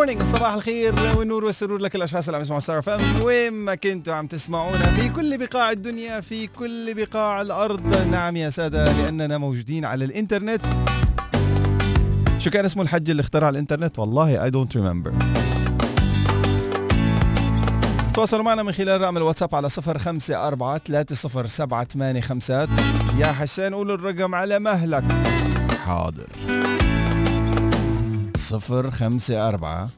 [0.00, 1.80] morning صباح الخير والنور والسرور.
[1.80, 4.86] لكل الأشخاص اللي عم يسمعوا Star FM وين ما كنتوا عم تسمعونا.
[4.86, 8.08] في كل بقاع الدنيا في كل بقاع الأرض.
[8.10, 10.60] نعم يا سادة لأننا موجودين على الإنترنت.
[12.38, 15.12] شو كان اسمه الحج اللي اخترع الإنترنت؟ والله I don't remember
[18.14, 22.68] تواصلوا معنا من خلال رقم الواتساب على صفر خمسة أربعة ثلاثة صفر سبعة ثمانية خمسات.
[23.18, 25.04] يا حسين قول الرقم على مهلك.
[25.86, 26.26] حاضر.
[28.40, 29.88] صفر خمسة أربعة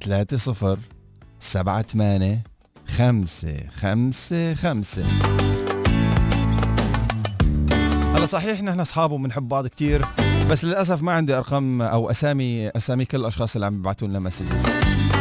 [0.00, 0.78] ثلاثة صفر
[1.40, 2.44] سبعة ثمانية
[2.86, 5.04] خمسة خمسة خمسة.
[8.14, 10.04] هلا صحيح نحن أصحاب وبنحب بعض كثير
[10.50, 14.66] بس للأسف ما عندي أرقام أو أسامي أسامي كل الأشخاص اللي عم يبعثوا لنا messages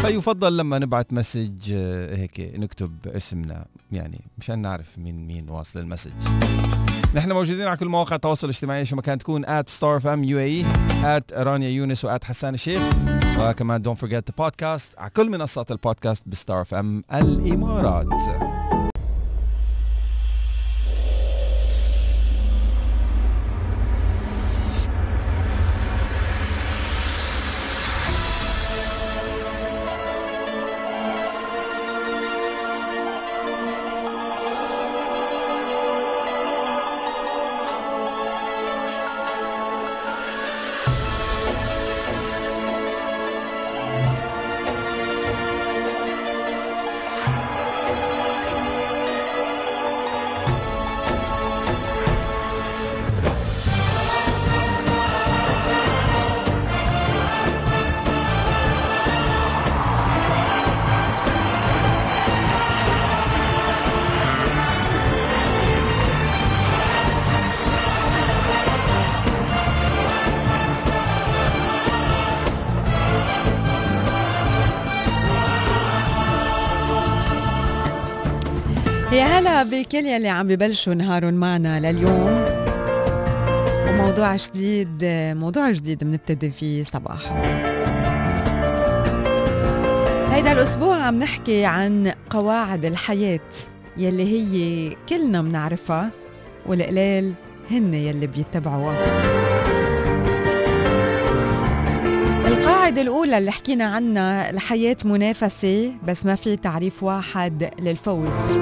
[0.05, 5.83] فيفضل لما نبعث message آه، هيك نكتب اسمنا يعني مشان نعرف مين مين واصل ال
[5.83, 6.11] message.
[7.15, 10.65] نحن موجودين على كل مواقع التواصل الاجتماعي شو ما كان تكون at star fm UAE
[11.03, 12.81] at رانيا يونس و at حسان الشيخ.
[13.39, 18.07] وكمان don't forget the podcast على كل منصات البودكاست ب Star FM الإمارات.
[79.15, 82.45] يا هلا بكل يلي عم ببلشوا نهارهم معنا لليوم.
[83.87, 85.03] وموضوع جديد
[85.39, 87.35] موضوع جديد بنبتدي فيه صباحا
[90.31, 93.39] هيدا الأسبوع عم نحكي عن قواعد الحياة
[93.97, 96.09] يلي هي كلنا بنعرفها
[96.65, 97.33] والقليل
[97.71, 99.44] هن يلي بيتبعوها.
[102.95, 108.59] القاعدة الأولى اللي حكينا عنها الحياة منافسة بس ما في تعريف واحد للفوز.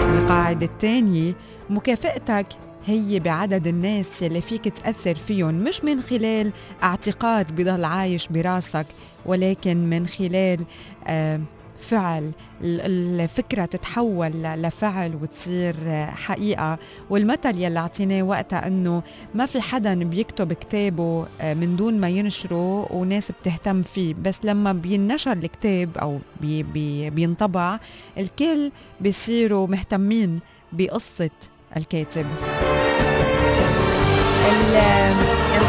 [0.00, 1.32] القاعدة الثانية
[1.70, 2.46] مكافئتك
[2.86, 8.86] هي بعدد الناس يلي فيك تأثر فيهم مش من خلال اعتقاد بضل عايش براسك
[9.26, 10.58] ولكن من خلال
[11.06, 11.40] آه
[11.80, 12.32] فعل
[12.62, 15.76] الفكرة تتحول لفعل وتصير
[16.06, 16.78] حقيقة.
[17.10, 19.02] والمثل يلي أعطيناه وقتها إنه
[19.34, 24.14] ما في حدا بيكتب كتابه آه، من دون ما ينشره وناس بتهتم فيه.
[24.22, 27.78] بس لما بينشر الكتاب أو بي بي بينطبع
[28.18, 30.40] الكل بيصيروا مهتمين
[30.72, 31.30] بقصة
[31.76, 32.26] الكاتب.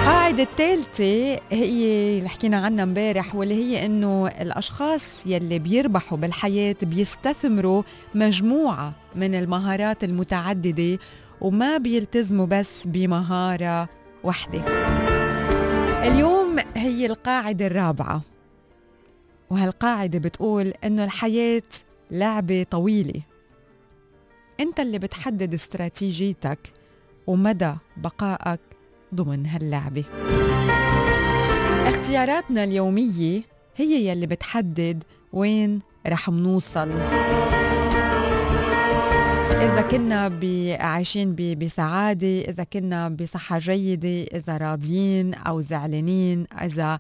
[0.02, 7.84] القاعدة الثالثة هي اللي حكينا عنها امبارح واللي هي إنه الأشخاص يلي بيربحوا بالحياة بيستثمروا
[8.16, 11.00] مجموعة من المهارات المتعددة
[11.42, 13.90] وما بيلتزموا بس بمهارة
[14.24, 14.64] واحدة.
[16.08, 18.22] اليوم هي القاعدة الرابعة
[19.50, 21.64] وهالقاعدة بتقول إنه الحياة
[22.12, 23.22] لعبة طويلة.
[24.60, 26.74] أنت اللي بتحدد استراتيجيتك
[27.28, 28.60] ومدى بقائك
[29.16, 30.04] ضمن هاللعبة.
[31.88, 33.42] اختياراتنا اليومية
[33.76, 36.90] هي يلي بتحدد وين رح منوصل.
[39.62, 40.40] إذا كنا
[40.80, 47.00] عايشين بسعادة إذا كنا بصحة جيدة إذا راضيين أو زعلانين إذا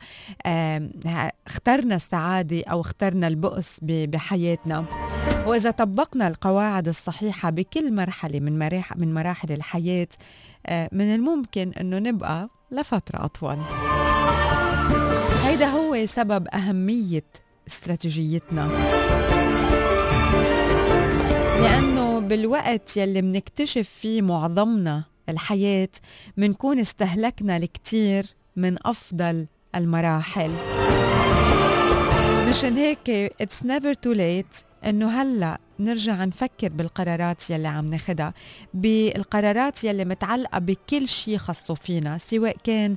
[1.47, 4.85] اخترنا السعادة أو اخترنا البؤس بحياتنا.
[5.45, 10.07] وإذا طبقنا القواعد الصحيحة بكل مرحلة من مراحل, من مراحل الحياة
[10.65, 13.57] آه، من الممكن أنه نبقى لفترة أطول.
[15.43, 17.23] هيدا هو سبب أهمية
[17.67, 18.67] استراتيجيتنا.
[21.61, 25.89] لأنه بالوقت يلي منكتشف فيه معظمنا الحياة
[26.37, 30.51] منكون استهلكنا الكثير من أفضل المراحل.
[32.49, 38.33] مشان هيك it's never too late إنه هلأ نرجع نفكر بالقرارات يلي عم ناخدها.
[38.73, 42.95] بالقرارات يلي متعلقة بكل شيء خصو فينا سواء كان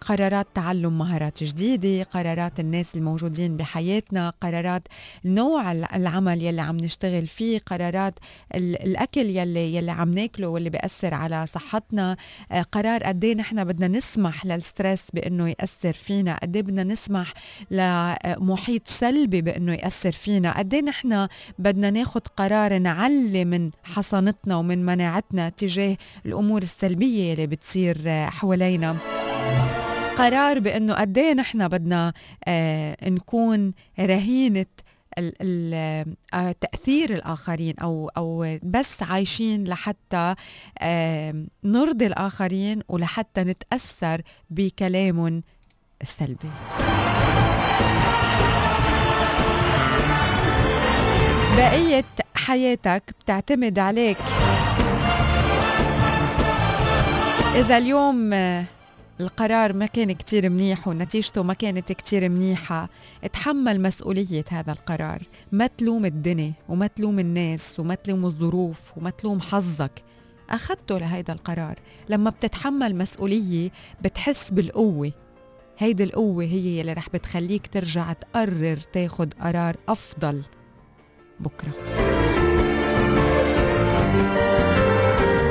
[0.00, 4.88] قرارات تعلم مهارات جديدة قرارات الناس الموجودين بحياتنا قرارات
[5.24, 8.18] نوع العمل يلي عم نشتغل فيه قرارات
[8.54, 12.16] الأكل يلي يلي عم ناكله واللي بيأثر على صحتنا.
[12.52, 17.32] آه، قرار قد إيه نحن بدنا نسمح للستريس بإنه يأثر فينا قد إيه بدنا نسمح
[17.70, 21.28] لمحيط سلبي بإنه يأثر فينا قد إيه نحن
[21.58, 25.96] بدنا ناخذ قرار نعلي من حصانتنا ومن مناعتنا تجاه
[26.26, 28.96] الأمور السلبية اللي بتصير آه، حوالينا.
[30.18, 32.12] قرار بأنه قد إيه نحن بدنا
[32.48, 34.66] آه نكون رهينة
[35.42, 36.04] آه،
[36.60, 40.34] تأثير الآخرين أو أو بس عايشين لحتى
[41.64, 45.42] نرضي الآخرين ولحتى نتأثر بكلامهم
[46.02, 46.50] السلبي.
[51.56, 52.04] بقية
[52.34, 54.18] حياتك بتعتمد عليك.
[57.54, 58.32] إذا اليوم
[59.20, 62.88] القرار ما كان كتير منيح ونتيجته ما كانت كتير منيحة
[63.24, 65.22] اتحمل مسؤولية هذا القرار.
[65.52, 70.02] ما تلوم الدنيا وما تلوم الناس وما تلوم الظروف وما تلوم حظك.
[70.50, 71.78] أخذته لهيدا القرار.
[72.08, 73.70] لما بتتحمل مسؤولية
[74.02, 75.12] بتحس بالقوة.
[75.78, 80.42] هيدي القوة هي اللي رح بتخليك ترجع تقرر تاخد قرار أفضل.
[81.40, 81.72] بكرة.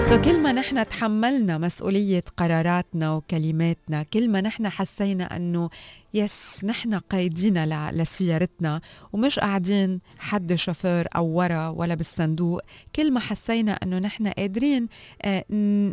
[0.10, 5.70] سو كل ما نحن تحملنا مسؤولية قراراتنا وكلماتنا كل ما نحن حسينا أنه
[6.14, 8.82] يس نحن قايدين لسيارتنا
[9.14, 12.62] ومش قاعدين حد شوفير أو ورا ولا بالصندوق.
[12.96, 14.88] كل ما حسينا أنه نحن قادرين
[15.22, 15.46] آه،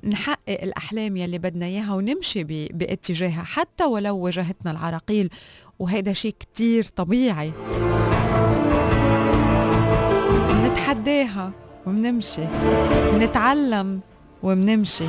[0.05, 5.29] نحقق الأحلام يلي بدنا إياها ونمشي باتجاهها حتى ولو واجهتنا العراقيل.
[5.79, 7.53] وهذا شيء كتير طبيعي.
[11.03, 11.53] نتحداها
[11.87, 12.45] ومنمشي
[13.13, 14.01] منتعلم
[14.43, 15.05] ومنمشي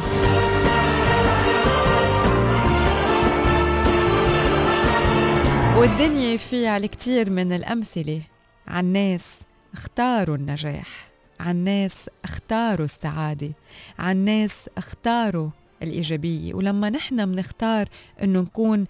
[5.77, 8.21] والدنيا فيها الكثير من الأمثلة.
[8.67, 9.39] عن ناس
[9.73, 11.09] اختاروا النجاح
[11.39, 13.51] عن ناس اختاروا السعادة
[13.99, 15.49] عن ناس اختاروا
[15.83, 16.53] الإيجابية.
[16.53, 17.89] ولما نحن بنختار
[18.23, 18.85] أنه نكون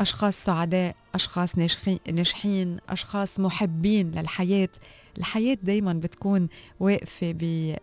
[0.00, 1.52] أشخاص سعداء أشخاص
[2.08, 4.68] ناجحين أشخاص محبين للحياة
[5.18, 6.48] الحياة دايما بتكون
[6.80, 7.34] واقفة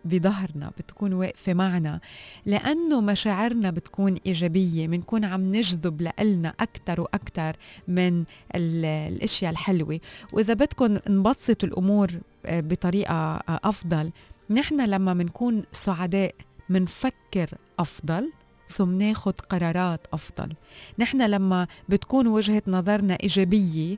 [0.04, 2.00] بظهرنا بتكون واقفة معنا.
[2.46, 7.56] لأنه مشاعرنا بتكون إيجابية بنكون عم نجذب لإلنا أكثر وأكثر
[7.88, 8.24] من
[8.54, 10.00] الأشياء الحلوة.
[10.32, 12.10] وإذا بدكم نبسط الأمور
[12.46, 14.10] آه، بطريقة آه، أفضل
[14.50, 16.34] نحن لما بنكون سعداء
[16.68, 18.32] منفكر أفضل
[18.68, 20.48] سو مناخد قرارات أفضل.
[20.98, 23.96] نحن لما بتكون وجهة نظرنا إيجابية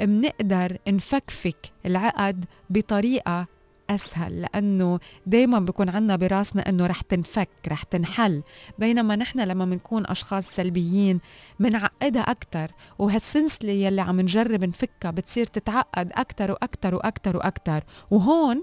[0.00, 3.46] بنقدر آه، نفكفك العقد بطريقة
[3.90, 8.42] أسهل لأنه دائما بيكون عندنا براسنا إنه رح تنفك رح تنحل.
[8.78, 11.20] بينما نحن لما بنكون أشخاص سلبيين
[11.60, 18.62] بنعقدها أكثر وهالسلسله يلي عم نجرب نفكها بتصير تتعقد أكثر وأكثر وأكثر وأكثر وهون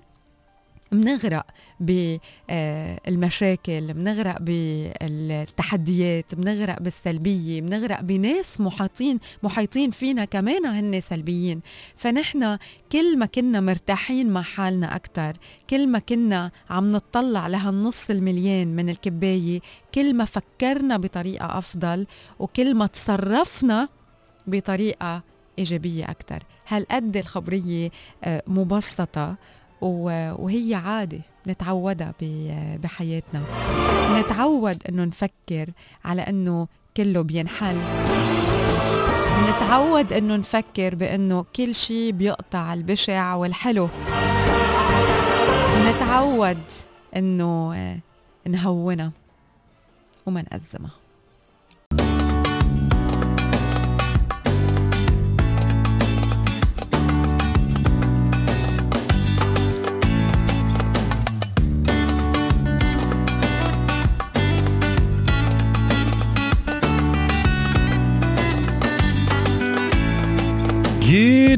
[0.91, 1.45] منغرق
[1.79, 11.61] بالمشاكل منغرق بالتحديات منغرق بالسلبية منغرق بناس محاطين محيطين فينا كمان هن سلبيين.
[11.95, 12.57] فنحن
[12.91, 15.37] كل ما كنا مرتاحين مع حالنا أكتر
[15.69, 19.59] كل ما كنا عم نطلع لهالنص المليان من الكباية
[19.95, 22.07] كل ما فكرنا بطريقة أفضل
[22.39, 23.89] وكل ما تصرفنا
[24.47, 25.23] بطريقة
[25.59, 26.43] إيجابية أكتر.
[26.67, 27.89] هالقد الخبرية
[28.23, 29.35] آه، مبسطة
[29.81, 32.13] وهي عادة نتعودها
[32.83, 33.41] بحياتنا.
[34.19, 35.69] نتعود إنه نفكر
[36.05, 36.67] على إنه
[36.97, 37.77] كله بينحل.
[39.49, 43.89] نتعود إنه نفكر بإنه كل شيء بيقطع البشع والحلو.
[45.85, 46.63] نتعود
[47.15, 47.75] إنه
[48.47, 49.11] نهونها
[50.25, 50.91] وما نأزمها.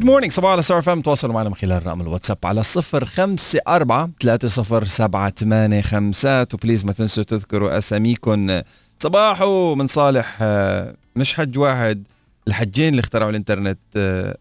[0.00, 2.62] good morning صباحو على Star FM تواصلوا معنا من خلال رقم الواتساب على
[2.94, 8.60] 054 307 و please ما تنسوا تذكروا أساميكم.
[8.98, 12.04] صباحو من صالح آه، مش حج واحد
[12.48, 14.36] الحجين اللي اخترعوا الإنترنت آه،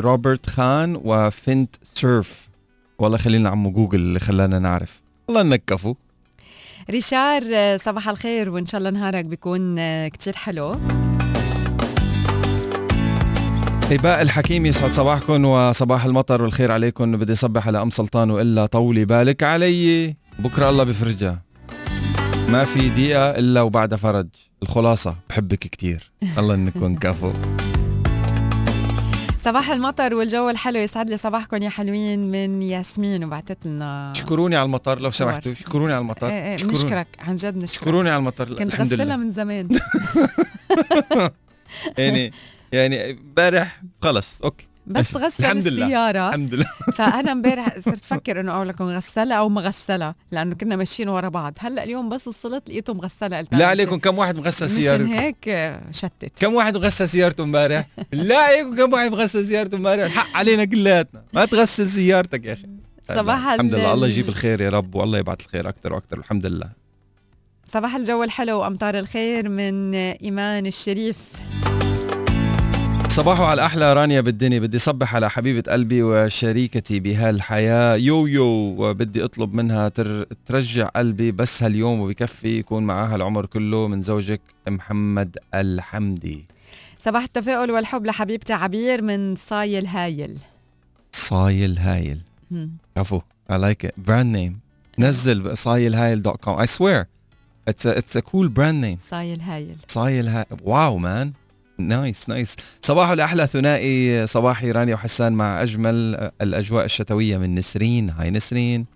[0.00, 2.48] روبرت كان وفينت سيرف.
[2.98, 5.00] والله خلينا عمو جوجل اللي خلانا نعرف.
[5.28, 5.94] والله نكفوا
[6.90, 9.76] ريشار آه، صباح الخير وإن شاء الله نهارك بيكون
[10.08, 10.76] كتير حلو.
[13.92, 17.16] إباء الحكيم يسعد صباحكم وصباح المطر والخير عليكم.
[17.16, 20.16] بدي صبح على أم سلطان وإلا طولي بالك علي.
[20.38, 21.42] بكرة الله بفرجها.
[22.48, 24.26] ما في دقيقة إلا وبعدها فرج.
[24.62, 26.10] الخلاصة بحبك كتير.
[26.38, 27.32] الله إنكم كفو.
[29.44, 34.66] صباح المطر والجو الحلو يسعد لي صباحكم يا حلوين من ياسمين وبعتت لنا شكروني على
[34.66, 35.10] المطر لو.
[35.10, 35.54] سمحتوا.
[35.54, 36.28] شكروني على المطر.
[36.28, 36.74] إيه إيه شكروني.
[36.74, 37.82] بنشكرك عن جد نشكرك.
[37.82, 38.54] شكروني على المطر.
[38.54, 39.68] كنت غسلها من زمان.
[41.98, 42.32] يعني
[42.76, 44.66] يعني امبارح خلص أوكي.
[44.86, 45.84] بس غسل الحمد لله.
[45.84, 46.28] السيارة.
[46.28, 46.66] الحمد لله.
[46.98, 51.54] فأنا امبارح صرت فكر إنه أقول لكم غسلة أو مغسلة لأنه كنا ماشيين ورا بعض.
[51.58, 55.70] هلأ اليوم بس وصلت لقيته مغسلة قلت لا عليكم كم واحد مغسل سيارته مشان هيك
[55.90, 56.32] شتت.
[56.40, 61.22] كم واحد مغسل سيارته امبارح؟ لا عليكم كم واحد مغسل سيارته امبارح؟ الحق علينا كلياتنا،
[61.32, 62.66] ما تغسل سيارتك يا أخي.
[63.08, 66.46] صباح الحمد ال- لله الله يجيب الخير يا رب والله يبعث الخير أكثر وأكثر الحمد
[66.46, 66.68] لله.
[67.72, 71.16] صباح الجو الحلو وأمطار الخير من إيمان الشريف.
[73.08, 74.58] صباحو على الاحلى رانيا بالدنيا.
[74.58, 77.96] بدي صبح على حبيبة قلبي وشريكتي بهالحياة.
[77.96, 78.44] يو يو
[78.78, 84.40] وبدي أطلب منها تر ترجع قلبي بس هاليوم وبكفي يكون معاها العمر كله من زوجك
[84.68, 86.44] محمد الحمدي.
[86.98, 90.38] صباح التفاؤل والحب لحبيبتي عبير من صايل هايل.
[91.12, 92.20] صايل هايل.
[92.96, 93.20] عفو
[93.50, 93.94] I like it.
[94.08, 94.52] Brand name.
[94.98, 97.06] نزل صايل dot com I swear.
[97.70, 98.98] It's a, it's a cool brand name.
[99.10, 99.76] صايل هايل.
[99.88, 101.32] صايل ها wow man
[101.78, 102.56] nice nice.
[102.82, 108.10] صباحو الأحلى ثنائي صباحي رانيا وحسان مع أجمل الأجواء الشتوية من نسرين.
[108.10, 108.86] hi نسرين.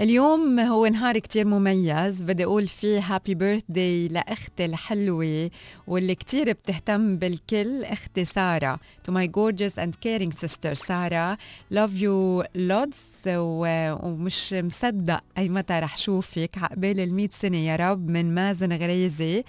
[0.00, 2.22] اليوم هو نهار كتير مميز.
[2.22, 5.50] بدي أقول فيه happy birthday لأختي الحلوة
[5.86, 8.80] واللي كتير بتهتم بالكل أختي سارة.
[9.08, 11.38] To my gorgeous and caring sister سارة.
[11.74, 16.50] Love you lots و- ومش مصدق أي متى رح شوفك.
[16.56, 19.44] عقبال المئة سنة يا رب من مازن غريزي.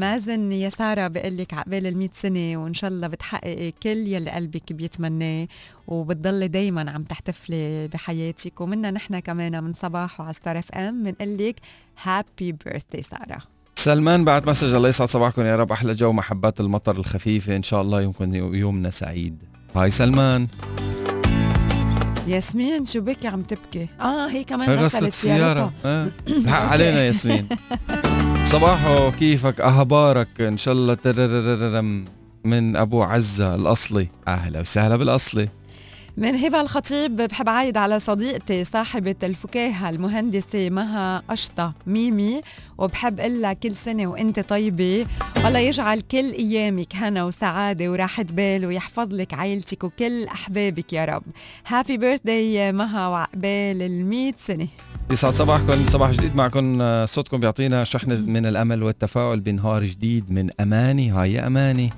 [0.00, 4.72] مازن يا سارة بقول لك عقبال المئة سنة وإن شاء الله بتحققي كل يلي قلبك
[4.72, 5.46] بيتمناه.
[5.86, 8.60] وبتضلي دايما عم تحتفلي بحياتك.
[8.60, 11.56] ومنا نحن كمان من صباحو على Star FM بنقول لك
[12.02, 13.38] happy birthday سارة.
[13.74, 15.72] سلمان بعث مسج الله يسعد صباحكم يا رب.
[15.72, 17.56] أحلى جو مع حبات المطر الخفيفة.
[17.56, 19.42] إن شاء الله يكون يومنا سعيد.
[19.76, 20.48] هاي سلمان.
[22.26, 26.08] ياسمين شو بكي عم تبكي؟ آه هي كمان غسلت سيارتها آه.
[26.28, 27.48] الحق علينا ياسمين.
[28.52, 31.80] صباحو كيفك؟ أخبارك؟ إن شاء الله
[32.44, 34.08] من أبو عزة الأصلي.
[34.28, 35.48] أهلا وسهلا بالأصلي.
[36.18, 42.40] من هبة الخطيب بحب عايد على صديقتي صاحبة الفكاهة المهندسة مها أشطة ميمي
[42.78, 45.06] وبحب إلا كل سنة وأنت طيبة.
[45.44, 51.22] والله يجعل كل أيامك هنا وسعادة وراحة بال ويحفظ لك عائلتك وكل أحبابك يا رب.
[51.66, 54.68] هابي بيرثداي مها وعقبال المئة سنة.
[55.10, 56.78] يسعد صباحكم صباح جديد معكم.
[56.82, 61.10] آه، صوتكم بيعطينا شحنة من الأمل والتفاؤل بنهار جديد من أماني.
[61.10, 61.90] هاي يا أماني.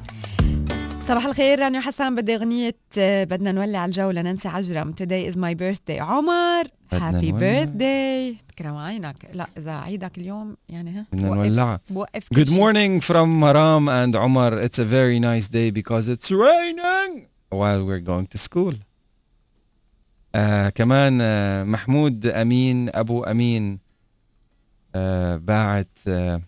[1.08, 4.92] صباح الخير رانيا حسان بدي أغنية آه، بدنا نولع الجو لننسى عجرم.
[4.92, 6.00] Today is my birthday.
[6.00, 7.32] عمر هابي.
[7.32, 9.16] بيرثداي تكرم عينك.
[9.32, 14.58] لا إذا عيدك اليوم يعني ها بدنا نولعها بوقف Good morning from Maram and Omar.
[14.58, 18.74] It's a very nice day because it's raining while we're going to school.
[20.34, 23.78] آه كمان آه محمود أمين أبو أمين
[24.94, 26.42] آه باعت آه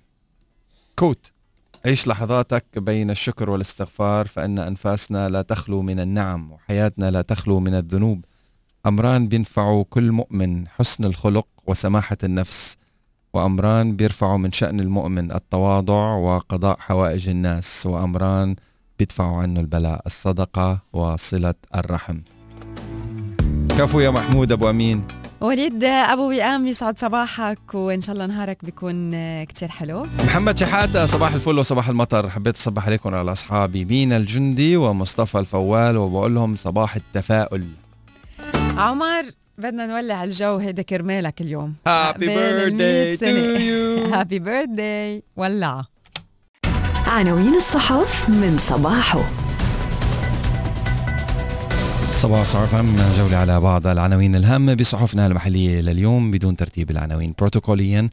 [0.97, 1.33] كوت
[1.85, 7.75] عيش لحظاتك بين الشكر والاستغفار فإن أنفاسنا لا تخلو من النعم وحياتنا لا تخلو من
[7.75, 8.25] الذنوب.
[8.87, 12.77] أمران بينفعوا كل مؤمن حسن الخلق وسماحة النفس
[13.35, 18.57] وأمران بيرفعوا من شأن المؤمن التواضع وقضاء حوائج الناس وأمران
[18.99, 22.19] بيدفعوا عنه البلاء الصدقة وصلة الرحم.
[23.69, 25.20] كفو يا محمود أبو أمين.
[25.41, 30.07] وليد أبو وئام يسعد صباحك وإن شاء الله نهارك بيكون آه، كتير حلو.
[30.27, 32.31] محمد شحاتة صباح الفل وصباح المطر.
[32.31, 37.65] حبيت أصبح عليكم على أصحابي مينا الجندي ومصطفى الفوال وبقول لهم صباح التفاؤل.
[38.77, 39.23] عمر
[39.59, 41.75] بدنا نولع الجو هيدا كرمالك اليوم.
[41.89, 43.59] Birthday to سنة.
[43.59, 44.13] you.
[44.15, 45.85] هابي بيرثداي ولع.
[47.07, 49.21] عناوين الصحف من صباحه.
[52.21, 52.83] صباح صباح
[53.19, 57.35] جولة على بعض العناوين الهامة بصحفنا المحلية لليوم بدون ترتيب العناوين.
[57.39, 58.09] بروتوكوليا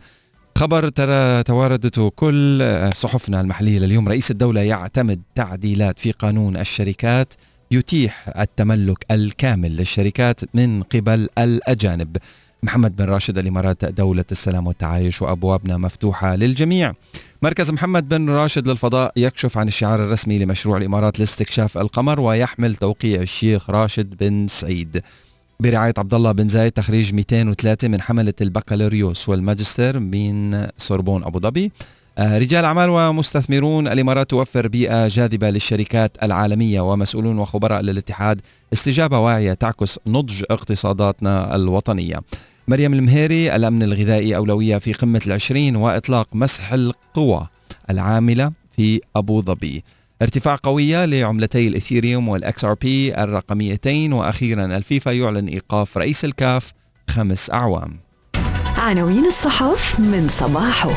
[0.57, 4.09] خبر ترى تواردته كل صحفنا المحلية لليوم.
[4.09, 7.33] رئيس الدولة يعتمد تعديلات في قانون الشركات
[7.71, 12.17] يتيح التملك الكامل للشركات من قبل الأجانب.
[12.63, 16.93] محمد بن راشد الإمارات دولة السلام والتعايش وأبوابنا مفتوحة للجميع.
[17.41, 23.21] مركز محمد بن راشد للفضاء يكشف عن الشعار الرسمي لمشروع الإمارات لاستكشاف القمر ويحمل توقيع
[23.21, 25.01] الشيخ راشد بن سعيد.
[25.59, 31.71] برعاية عبد الله بن زايد تخريج 203 من حملة البكالوريوس والماجستير من سوربون أبو ظبي.
[32.17, 38.41] آه، رجال أعمال ومستثمرون الإمارات توفر بيئة جاذبة للشركات العالمية ومسؤولون وخبراء للاتحاد.
[38.73, 42.19] استجابة واعية تعكس نضج اقتصاداتنا الوطنية.
[42.69, 47.47] مريم المهيري الأمن الغذائي أولوية في قمة العشرين وإطلاق مسح القوى
[47.89, 49.83] العاملة في أبو ظبي.
[50.21, 56.73] ارتفاع قوي لعملتي الإثيريوم وال XRP الرقميتين وأخيرا الفيفا يعلن إيقاف رئيس الكاف
[57.09, 57.99] خمس أعوام.
[58.77, 60.91] عناوين الصحف من صباحو.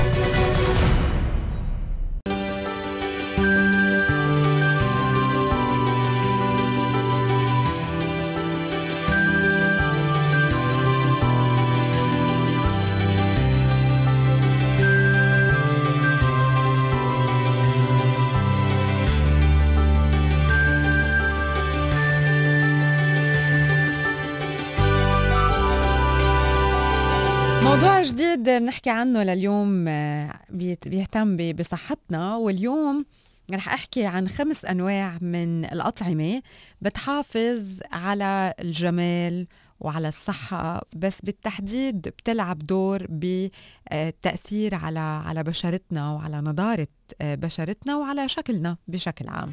[28.40, 33.04] جديد بنحكي عنه لليوم آه، بيهتم بصحتنا واليوم
[33.50, 36.42] رح أحكي عن خمس أنواع من الأطعمة
[36.80, 39.46] بتحافظ على الجمال
[39.80, 46.88] وعلى الصحة بس بالتحديد بتلعب دور بالتأثير على على بشرتنا وعلى نضارة
[47.20, 49.52] آه، بشرتنا وعلى شكلنا بشكل عام.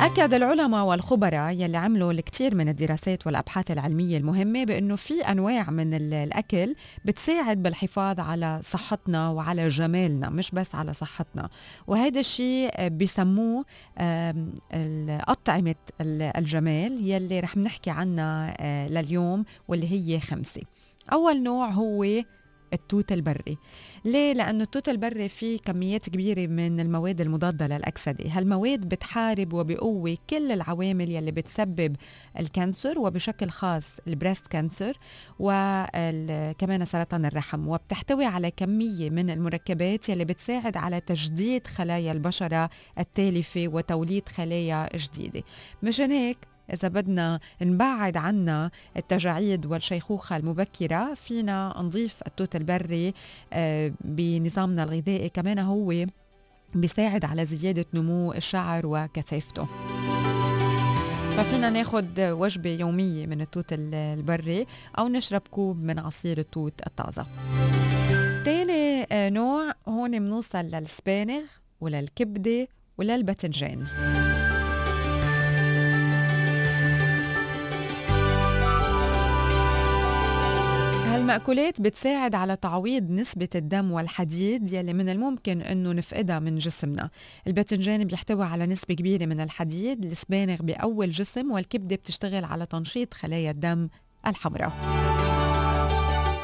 [0.00, 5.94] أكد العلماء والخبراء يلي عملوا الكثير من الدراسات والأبحاث العلمية المهمة بأنه في أنواع من
[5.94, 6.74] ال- الأكل
[7.04, 11.48] بتساعد بالحفاظ على صحتنا وعلى جمالنا مش بس على صحتنا.
[11.86, 13.64] وهذا الشيء آه، بسموه
[15.28, 20.62] أطعمة ال- الجمال يلي رح نحكي عنها آه، لليوم واللي هي خمسة.
[21.12, 22.04] أول نوع هو
[22.74, 23.58] التوت البري
[24.04, 28.24] ليه؟ لأنه التوت البري فيه كميات كبيرة من المواد المضادة للأكسدة.
[28.30, 31.96] هالمواد بتحارب وبقوي كل العوامل يلي بتسبب
[32.40, 34.98] ال cancer وبشكل خاص ال breast cancer
[35.38, 37.68] وكمان سرطان الرحم.
[37.68, 45.42] وبتحتوي على كمية من المركبات يلي بتساعد على تجديد خلايا البشرة التالفة وتوليد خلايا جديدة.
[45.82, 46.38] مشان هيك
[46.72, 53.14] إذا بدنا نبعد عنا التجاعيد والشيخوخة المبكرة فينا نضيف التوت البري
[53.52, 56.06] آه، بنظامنا الغذائي كمان هو
[56.74, 59.66] بيساعد على زيادة نمو الشعر وكثافته.
[61.36, 64.66] ففينا ناخد وجبة يومية من التوت ال- البري
[64.98, 67.26] أو نشرب كوب من عصير التوت الطازة.
[68.44, 71.42] تاني آه، نوع هون بنوصل للسبانغ
[71.80, 73.86] وللكبدة وللباذنجان
[81.24, 87.10] هالمأكولات بتساعد على تعويض نسبة الدم والحديد يلي من الممكن إنه نفقدها من جسمنا.
[87.46, 93.50] الباذنجان بيحتوي على نسبة كبيرة من الحديد السبانغ بأول جسم والكبدة بتشتغل على تنشيط خلايا
[93.50, 93.88] الدم
[94.26, 94.72] الحمراء.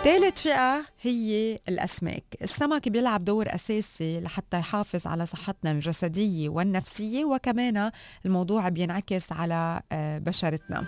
[0.04, 2.24] ثالث فئة هي الأسماك.
[2.42, 7.90] السمك بيلعب دور أساسي لحتى يحافظ على صحتنا الجسدية والنفسية وكمان
[8.26, 10.84] الموضوع بينعكس على آه، بشرتنا.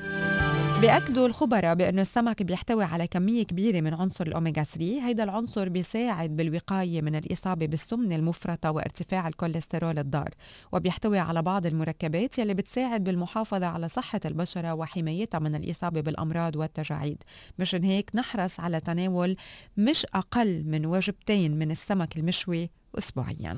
[0.82, 6.36] بيأكدوا الخبراء بأنه السمك بيحتوي على كمية كبيرة من عنصر الأوميغا 3 هيدا العنصر بيساعد
[6.36, 10.28] بالوقاية من الإصابة بالسمنة المفرطة وارتفاع الكوليسترول الضار
[10.72, 17.22] وبيحتوي على بعض المركبات يلي بتساعد بالمحافظة على صحة البشرة وحمايتها من الإصابة بالأمراض والتجاعيد.
[17.58, 19.36] مشان هيك نحرص على تناول
[19.76, 23.56] مش أقل من وجبتين من السمك المشوي أسبوعياً.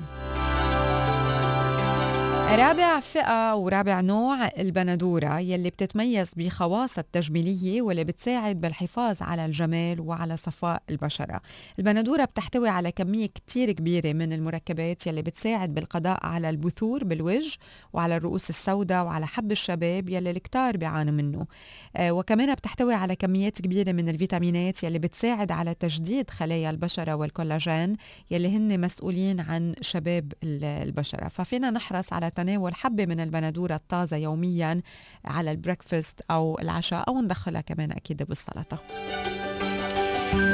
[2.49, 10.37] رابع فئة ورابع نوع البندورة يلي بتتميز بخواصها التجميلية واللي بتساعد بالحفاظ على الجمال وعلى
[10.37, 11.41] صفاء البشرة.
[11.79, 17.57] البندورة بتحتوي على كمية كتير كبيرة من المركبات يلي بتساعد بالقضاء على البثور بالوجه
[17.93, 21.45] وعلى الرؤوس السوداء وعلى حب الشباب يلي الكتار بيعانوا منه.
[21.95, 27.95] آه وكمان بتحتوي على كميات كبيرة من الفيتامينات يلي بتساعد على تجديد خلايا البشرة والكولاجين
[28.31, 31.27] يلي هن مسؤولين عن شباب ال- البشرة.
[31.27, 34.81] ففينا نحرص على تناول حبة من البندورة الطازة يوميا
[35.25, 38.77] على البريكفاست أو العشاء أو ندخلها كمان أكيد بالسلطة.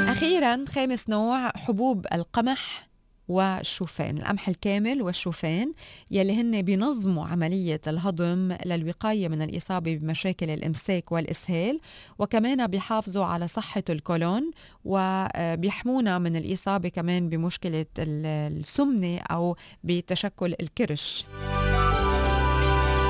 [0.08, 2.88] أخيرا خامس نوع حبوب القمح
[3.28, 5.72] والشوفان القمح الكامل والشوفان
[6.10, 11.80] يلي هن بينظموا عملية الهضم للوقاية من الإصابة بمشاكل الإمساك والإسهال
[12.18, 14.50] وكمان بيحافظوا على صحة الكولون
[14.84, 21.24] وبيحمونا من الإصابة كمان بمشكلة ال- السمنة أو بتشكل الكرش.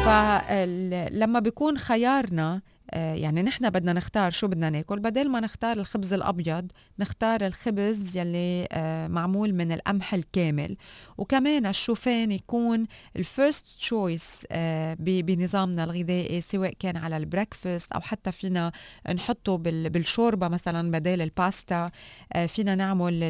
[0.05, 2.61] فلما بيكون خيارنا
[2.93, 5.01] يعني نحن بدنا نختار شو بدنا ناكل.
[5.01, 10.77] بدل ما نختار الخبز الأبيض نختار الخبز يلي آه، معمول من القمح الكامل.
[11.19, 14.47] وكمان الشوفان يكون ال first choice
[14.99, 18.73] بنظامنا الغذائي سواء كان على ال breakfast أو حتى فينا
[19.15, 21.91] نحطه بالشوربة مثلا بدل الباستا.
[22.33, 23.23] آه، فينا نعمل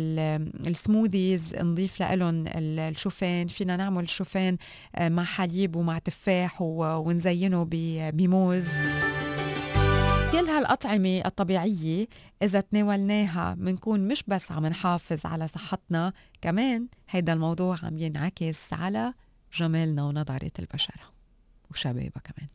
[0.66, 3.46] ال smoothies نضيف لهم الشوفان.
[3.48, 4.56] فينا نعمل الشوفان
[5.00, 7.68] مع حليب ومع تفاح ونزينه
[8.12, 8.68] بموز.
[10.32, 12.06] كل هالأطعمة الطبيعية
[12.42, 19.14] إذا تناولناها منكون مش بس عم نحافظ على صحتنا كمان هيدا الموضوع عم ينعكس على
[19.54, 21.12] جمالنا ونضارة البشرة
[21.70, 22.48] وشبابها كمان.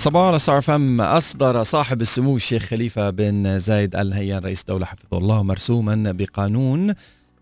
[0.00, 4.86] صباح على صار فم أصدر صاحب السمو الشيخ خليفة بن زايد آل نهيان رئيس الدولة
[4.86, 6.94] حفظه الله مرسوما بقانون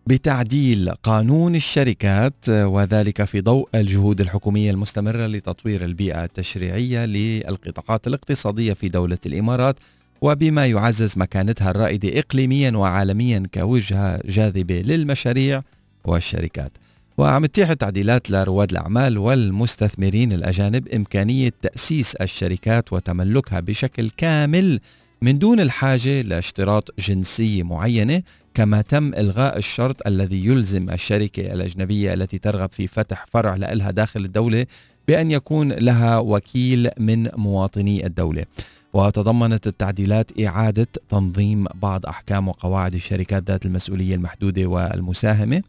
[0.09, 8.89] بتعديل قانون الشركات وذلك في ضوء الجهود الحكومية المستمرة لتطوير البيئة التشريعية للقطاعات الاقتصادية في
[8.89, 9.77] دولة الإمارات
[10.21, 15.63] وبما يعزز مكانتها الرائدة اقليميا وعالميا كوجهة جاذبة للمشاريع
[16.05, 16.73] والشركات.
[17.19, 24.81] وعم تتيح التعديلات لرواد الأعمال والمستثمرين الأجانب إمكانية تأسيس الشركات وتملكها بشكل كامل
[25.23, 28.23] من دون الحاجة لاشتراط جنسيه معينة
[28.59, 34.25] كما تم إلغاء الشرط الذي يلزم الشركة الأجنبية التي ترغب في فتح فرع لها داخل
[34.25, 34.67] الدولة
[35.09, 38.45] بأن يكون لها وكيل من مواطني الدولة.
[38.93, 45.63] وتضمنت التعديلات إعادة تنظيم بعض أحكام وقواعد الشركات ذات المسؤولية المحدودة والمساهمة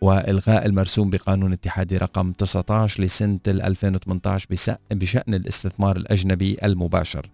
[0.00, 4.46] وإلغاء المرسوم بقانون اتحادي رقم 19 لسنة 2018
[4.90, 7.28] بشأن الاستثمار الأجنبي المباشر.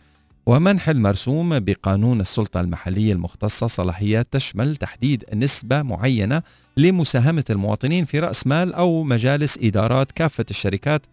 [0.47, 6.43] ومنح المرسوم بقانون السلطة المحلية المختصة صلاحيات تشمل تحديد نسبة معينة
[6.77, 11.07] لمساهمة المواطنين في رأس مال أو مجالس إدارات كافة الشركات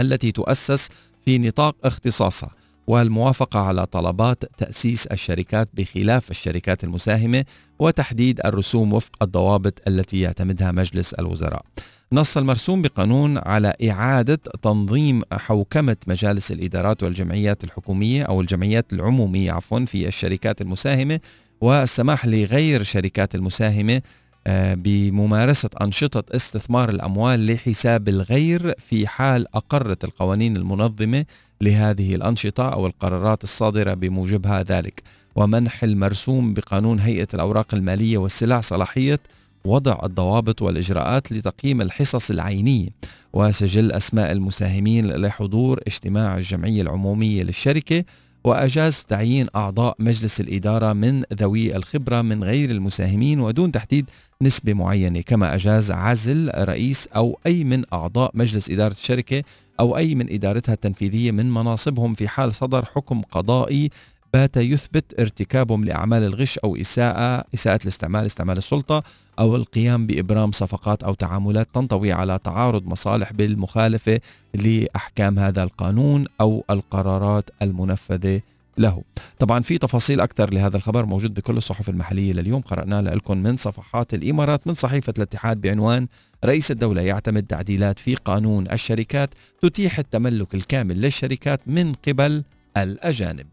[0.00, 0.88] التي تؤسس
[1.24, 2.50] في نطاق اختصاصها
[2.86, 7.44] والموافقة على طلبات تأسيس الشركات بخلاف الشركات المساهمة
[7.78, 11.64] وتحديد الرسوم وفق الضوابط التي يعتمدها مجلس الوزراء.
[12.14, 19.84] نص المرسوم بقانون على إعادة تنظيم حوكمة مجالس الإدارات والجمعيات الحكومية أو الجمعيات العمومية عفوا
[19.84, 21.20] في الشركات المساهمة
[21.60, 24.02] والسماح لغير شركات المساهمة
[24.46, 31.24] آه، بممارسة أنشطة استثمار الأموال لحساب الغير في حال أقرت القوانين المنظمة
[31.60, 35.02] لهذه الأنشطة أو القرارات الصادرة بموجبها ذلك.
[35.36, 39.20] ومنح المرسوم بقانون هيئة الأوراق المالية والسلع صلاحية
[39.64, 42.88] وضع الضوابط والإجراءات لتقييم الحصص العينية
[43.32, 48.04] وسجل أسماء المساهمين لحضور اجتماع الجمعية العمومية للشركة
[48.44, 54.10] وأجاز تعيين أعضاء مجلس الإدارة من ذوي الخبرة من غير المساهمين ودون تحديد
[54.42, 59.42] نسبة معينة كما أجاز عزل رئيس أو أي من أعضاء مجلس إدارة الشركة
[59.80, 63.90] أو أي من إدارتها التنفيذية من مناصبهم في حال صدر حكم قضائي
[64.32, 69.02] بات يثبت ارتكابهم لأعمال الغش أو إساءة إساءة الاستعمال استعمال السلطة
[69.38, 74.20] أو القيام بإبرام صفقات أو تعاملات تنطوي على تعارض مصالح بالمخالفة
[74.54, 78.40] لأحكام هذا القانون أو القرارات المنفذة
[78.78, 79.02] له.
[79.38, 82.60] طبعا في تفاصيل أكثر لهذا الخبر موجود بكل الصحف المحلية لليوم.
[82.60, 86.06] قرأناه لكم من صفحات الإمارات من صحيفة الاتحاد بعنوان
[86.44, 92.44] رئيس الدولة يعتمد تعديلات في قانون الشركات تتيح التملك الكامل للشركات من قبل
[92.76, 93.46] الأجانب.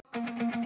[0.00, 0.63] Thank you.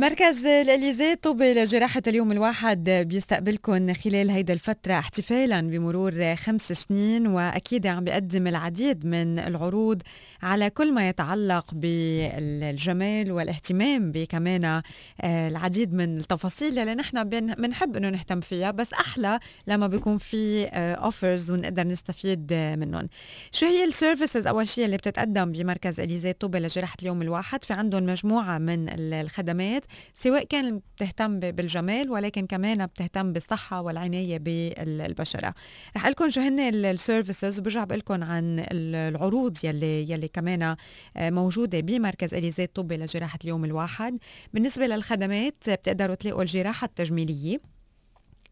[0.00, 7.86] مركز الإليزي الطبي لجراحة اليوم الواحد بيستقبلكم خلال هيدا الفترة احتفالا بمرور خمس سنين وأكيد
[7.86, 10.02] عم بيقدم العديد من العروض
[10.42, 14.82] على كل ما يتعلق بالجمال والاهتمام بكمان آه،
[15.48, 21.50] العديد من التفاصيل اللي نحن بنحب إنه نهتم فيها بس أحلى لما بيكون في اوفرز
[21.50, 23.08] ونقدر نستفيد منهم.
[23.52, 27.72] شو هي ال services أول شيء اللي بتتقدم بمركز إليزي الطبي لجراحة اليوم الواحد في
[27.72, 35.54] عندهم مجموعة من الخدمات سواء كان بتهتم بالجمال ولكن كمان بتهتم بالصحة والعناية بالبشرة.
[35.96, 40.62] رح لكم شو هن ال services وبرجع بقول لكم عن ال- العروض يلي يلي كمان
[41.16, 44.18] آه، موجودة بمركز إليزي الطبي لجراحة اليوم الواحد.
[44.54, 47.60] بالنسبة للخدمات بتقدروا تلاقوا الجراحة التجميلية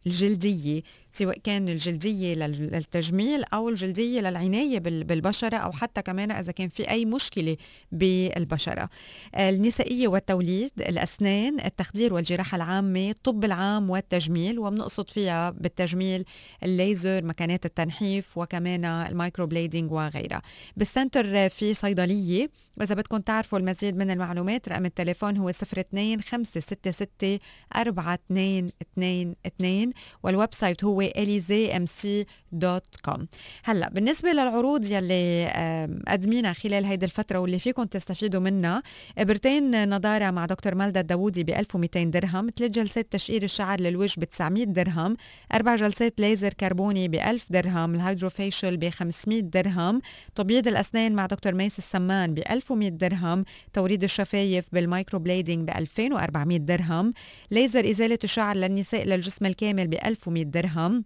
[0.07, 0.83] الجلدية
[1.17, 6.69] سواء كان الجلدية لل- للتجميل أو الجلدية للعناية بال- بالبشرة أو حتى كمان إذا كان
[6.69, 7.57] في أي مشكلة
[7.93, 8.89] بالبشرة.
[9.37, 16.25] النسائية والتوليد الأسنان التخدير والجراحة العامة الطب العام والتجميل وبنقصد فيها بالتجميل
[16.63, 20.43] الليزر مكنات التنحيف وكمان ال microblading وغيرها.
[20.77, 27.39] بال center في صيدلية وإذا بدكم تعرفوا المزيد من المعلومات رقم التليفون هو 02 566
[27.77, 33.21] 4222 وال website هو Elysée MC elyseemc.com
[33.65, 38.83] هلا بالنسبة للعروض يلي آم، قدمينها خلال هيدي الفترة واللي فيكم تستفيدوا منها
[39.19, 44.25] إبرتين نضارة مع دكتور مالدا الداوودي ب 1200 درهم ثلاث جلسات تشقير الشعر للوجه ب
[44.25, 45.17] 900 درهم
[45.55, 50.01] أربع جلسات ليزر كربوني ب 1000 درهم ال HydraFacial ب 500 درهم
[50.35, 56.59] تبييض الأسنان مع دكتور ميس السمان ب 1100 درهم توريد الشفايف بال microblading ب 2400
[56.59, 57.13] درهم
[57.51, 61.05] ليزر إزالة الشعر للنساء للجسم الكامل ب 1100 درهم.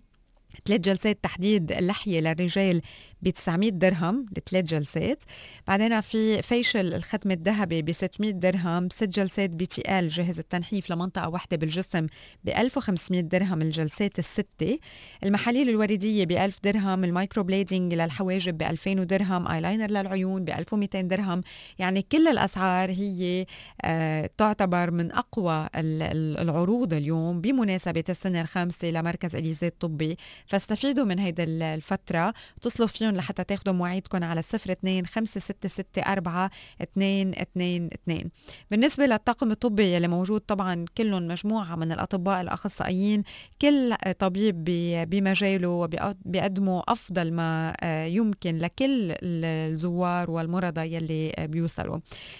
[0.64, 2.80] ثلاث جلسات تحديد اللحية للرجال
[3.22, 5.22] ب 900 درهم لثلاث جلسات.
[5.68, 11.56] بعدين في facial الختم الذهبي ب 600 درهم ست جلسات BTL جهاز التنحيف لمنطقة واحدة
[11.56, 12.06] بالجسم
[12.44, 14.78] ب 1500 درهم الجلسات الستة.
[15.24, 21.00] المحاليل الوردية ب 1000 درهم ال microblading للحواجب ب 2000 درهم آيلاينر للعيون ب 1200
[21.00, 21.42] درهم.
[21.78, 23.46] يعني كل الأسعار هي
[23.84, 30.16] آه تعتبر من أقوى ال- ال- العروض اليوم بمناسبة السنة الخامسة لمركز إليزي الطبي
[30.48, 32.34] فاستفيدوا من هيدي ال- الفترة.
[32.58, 36.48] اتصلوا فيهم لحتى تاخدوا مواعيدكم على 02 566
[36.96, 38.30] 222
[38.70, 43.22] بالنسبة للطاقم الطبي اللي موجود طبعا كلهم مجموعة من الأطباء الأخصائيين.
[43.62, 44.64] كل طبيب
[45.10, 51.98] بمجاله وبيقدموا أفضل ما آه، يمكن لكل ال- الزوار والمرضى يلي بيوصلوا.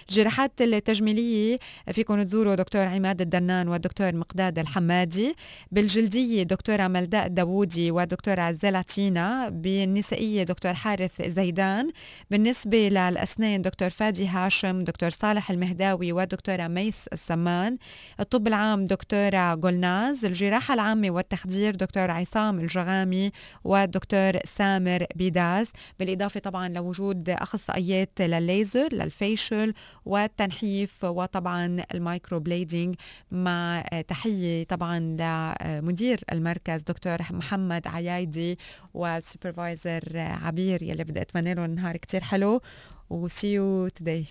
[0.09, 1.59] الجراحات التجميلية
[1.91, 5.35] فيكم تزوروا دكتور عماد الدنان والدكتور مقداد الحمادي.
[5.71, 11.91] بالجلدية دكتورة ملداء داوودي ودكتورة زلاتينا بالنسائية دكتور حارث زيدان
[12.31, 17.77] بالنسبة للأسنان دكتور فادي هاشم دكتور صالح المهداوي ودكتورة ميس السمان
[18.19, 23.31] الطب العام دكتورة جولناز الجراحة العامة والتخدير دكتور عصام الجغامي
[23.63, 29.73] والدكتور سامر بيداز بالإضافة طبعا لوجود أخصائيات للليزر لل facial
[30.05, 32.95] والتنحيف وطبعا ال microblading
[33.31, 38.59] مع تحية طبعا لمدير المركز دكتور محمد عيايدي
[38.93, 42.61] وال supervisor عبير يلي بدي أتمنى لهم نهار كتير حلو
[43.09, 44.25] و see you today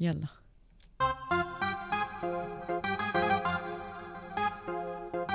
[0.00, 0.26] يلا.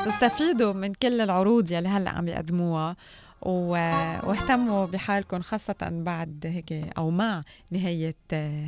[0.06, 2.96] تستفيدوا من كل العروض يلي هلأ عم يقدموها
[3.42, 8.16] واهتموا بحالكم خاصة بعد هيك أو مع نهاية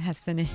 [0.07, 0.45] هالسنة.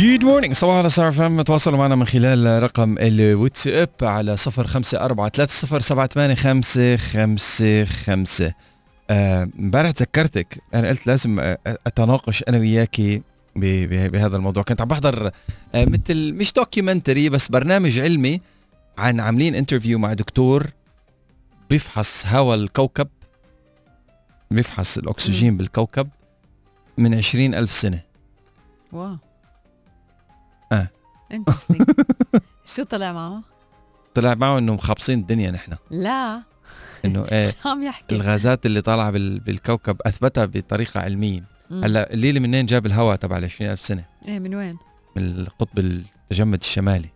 [0.00, 1.42] Good morning صباحو على ستار أف إم.
[1.42, 6.60] تواصلوا معنا من خلال رقم الواتساب على 0543
[9.10, 10.62] امبارح تذكرتك.
[10.74, 13.22] أنا قلت لازم آه، أتناقش أنا وياكي
[13.56, 14.62] بهذا الموضوع.
[14.62, 15.30] كنت عم بحضر
[15.74, 18.40] آه، مثل مش documentary بس برنامج علمي
[18.98, 20.66] عن عاملين interview مع دكتور
[21.70, 23.08] بيفحص هواء الكوكب
[24.50, 26.08] بيفحص الأكسجين بالكوكب
[26.98, 28.00] من عشرين ألف سنة.
[28.92, 29.16] Wow.
[31.32, 31.82] Interesting
[32.74, 33.42] شو طلع معه؟
[34.14, 36.42] طلع معه انه مخابصين الدنيا نحن لا
[37.04, 41.44] إنه إيه شو عم يحكي؟ الغازات اللي طالعة بال- بالكوكب أثبتها بطريقة علمية.
[41.70, 44.78] هلأ الليلة منين جاب الهواء تبع ال 20000 سنة إيه من وين؟
[45.16, 47.08] من القطب التجمد الشمالي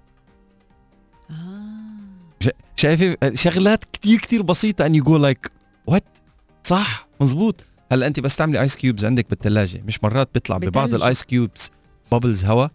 [1.30, 2.54] آه.
[2.76, 5.50] شايفه شغلات كتير كتير بسيطة and you're like
[5.86, 6.18] what
[6.64, 10.94] صح مزبوط هلأ أنت بس تعملي ice cubes عندك بالثلاجه مش مرات بيطلع ببعض.
[10.94, 11.70] ال ice cubes
[12.12, 12.70] bubbles هواء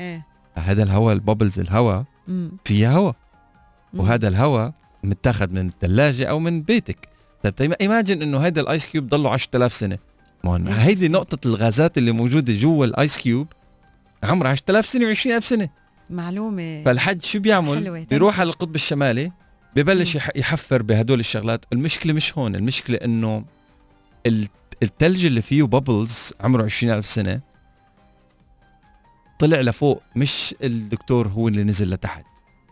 [0.00, 2.04] إيه هذا الهواء ال bubbles الهواء.
[2.64, 3.14] فيها هواء.
[3.94, 4.72] وهذا الهواء
[5.04, 7.08] متاخذ من الثلاجة أو من بيتك
[7.56, 9.98] طيب imagine إنه هيدا ال ice cube ضله 10000 سنة
[10.44, 11.08] ما هون هيدي.
[11.08, 13.46] نقطة الغازات اللي موجودة جوا ال ice cube
[14.24, 15.68] عمرها 10000 سنة و20000 سنة
[16.10, 18.04] معلومة فالحج شو بيعمل.
[18.04, 19.32] بيروح على القطب الشمالي
[19.76, 23.44] ببلش يحفر بهدول الشغلات المشكلة مش هون المشكلة إنه
[24.26, 24.48] ال-
[24.82, 27.40] التلج اللي فيه بابلز عمره 20000 سنة
[29.40, 32.24] طلع لفوق مش الدكتور هو اللي نزل لتحت.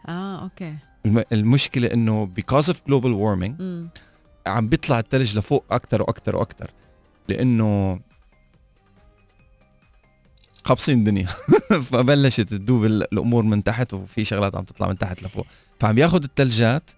[0.08, 0.74] آه أوكي.
[1.06, 2.26] الم- المشكلة إنه
[2.70, 3.88] of global warming مم.
[4.46, 6.70] عم بيطلع الثلج لفوق أكثر وأكثر وأكثر
[7.28, 8.00] لإنه
[10.64, 11.26] قابصين الدنيا.
[11.92, 15.46] فبلشت تدوب ال- الأمور من تحت وفي شغلات عم تطلع من تحت لفوق.
[15.80, 16.90] فعم ياخذ الثلجات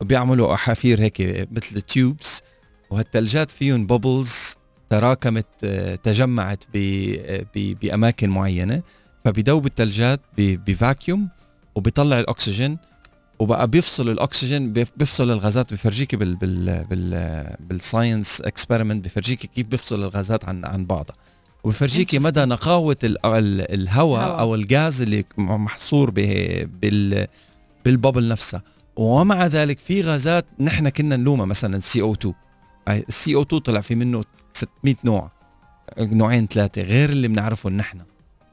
[0.00, 2.42] وبيعملوا أحافير هيك مثل tubes
[2.90, 4.56] وهالثلجات فيهم bubbles
[4.90, 8.82] تراكمت آه، تجمعت آه، بأماكن معينة.
[9.24, 11.28] فبيدوب الثلجات ب vacuum
[11.74, 12.78] وبيطلع الأكسجين
[13.38, 19.66] وبقى بيفصل الأكسجين بيف- بيفصل الغازات بفرجيكي بال بال بال بال science experiment بفرجيكي كيف
[19.66, 21.16] بيفصل الغازات عن عن بعضها
[21.64, 22.18] وبفرجيكي.
[22.18, 24.40] مدى نقاوة ال- ال- الهواء.
[24.40, 27.26] أو الغاز اللي محصور به- بال
[27.84, 28.62] بال bubble نفسها
[28.96, 32.34] ومع ذلك في غازات نحن كنا نلومها مثلا سي أو 2
[32.88, 35.30] السي أو 2 طلع في منه 600 نوع
[35.98, 38.00] نوعين ثلاثة غير اللي بنعرفهم نحن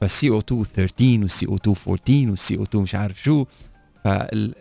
[0.00, 3.44] فالسي أو 2 13 والسي أو 2 14 والسي أو 2 مش عارف شو.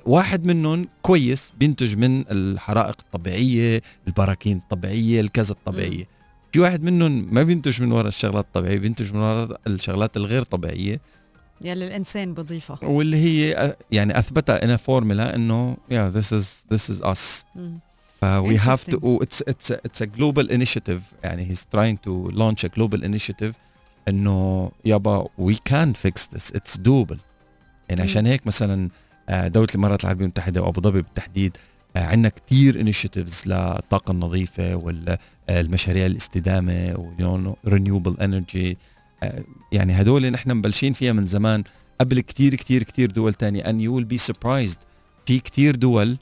[0.05, 6.07] فواحد منهم كويس بينتج من الحرائق الطبيعية البراكين الطبيعية الكذا الطبيعية.
[6.51, 11.01] في واحد منهم ما بينتج من وراء الشغلات الطبيعية بينتج من وراء الشغلات الغير طبيعية.
[11.61, 17.01] يلي الإنسان بضيفها واللي هي يعني أثبتها انها فورمولا إنه yeah this is this is
[17.03, 17.45] us.
[17.55, 17.79] مم.
[18.21, 19.19] ف we have to Interesting.
[19.21, 21.01] it's it's a, it's a global initiative.
[21.23, 23.53] يعني he's trying to launch a global initiative
[24.07, 26.51] إنه يابا we can fix this.
[26.55, 27.17] It's doable.
[27.89, 28.01] يعني.
[28.01, 28.89] عشان هيك مثلا
[29.29, 31.57] آه، دولة الإمارات العربية المتحدة وأبو ظبي بالتحديد
[31.97, 34.75] آه، عندنا كتير initiatives للطاقة النظيفة
[35.49, 36.93] والمشاريع الاستدامة
[37.65, 38.77] و renewable energy
[39.71, 41.63] يعني هدول نحن مبلشين فيها من زمان.
[42.01, 43.63] قبل كتير كتير كتير دول تانية.
[43.63, 44.79] And you will be surprised.
[45.25, 46.17] في كتير دول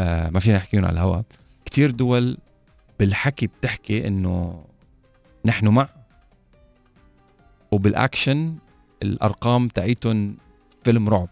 [0.00, 1.22] آه ما فينا نحكيهم على الهواء
[1.64, 2.38] كتير دول
[2.98, 4.64] بالحكي بتحكي إنه
[5.46, 5.88] نحن مع
[7.70, 8.54] وبالأكشن
[9.02, 10.36] الأرقام تاعيتهم
[10.84, 11.28] فيلم رعب.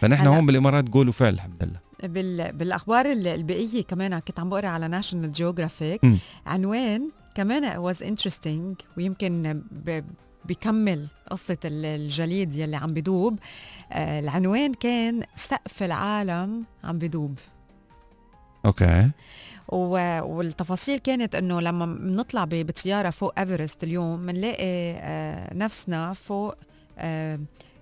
[0.00, 0.26] فنحن.
[0.26, 2.52] هون بالإمارات قول وفعل الحمد لله بال...
[2.52, 6.00] بالأخبار ال- البيئية كمان كنت عم بقرأ على ناشونال جيوغرافيك.
[6.46, 10.04] عنوان كمان was interesting ويمكن ب...
[10.44, 13.38] بكمل قصة ال- الجليد يلي عم بدوب
[13.92, 17.38] آه العنوان كان سقف العالم عم بدوب
[18.66, 19.10] okay
[19.68, 26.54] والتفاصيل كانت إنه لما بنطلع بطياره فوق إيفرست اليوم بنلاقي آه، نفسنا فوق
[26.98, 27.38] آه،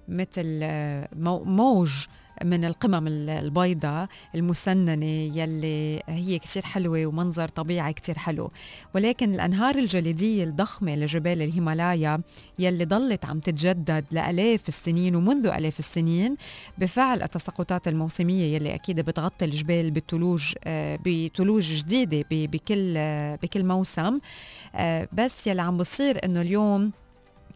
[0.09, 2.07] مثل آه، مو- موج
[2.45, 8.51] من القمم ال- البيضاء المسننة يلي هي كتير حلوة ومنظر طبيعي كتير حلو.
[8.95, 12.21] ولكن الأنهار الجليدية الضخمة لجبال الهيمالايا
[12.59, 16.37] يلي ضلت عم تتجدد لآلاف السنين ومنذ آلاف السنين
[16.79, 24.19] بفعل التساقطات الموسمية يلي أكيد بتغطي الجبال بالثلوج آه، بثلوج جديدة بكل آه، بكل موسم.
[24.75, 26.93] آه، بس يلي عم بصير إنه اليوم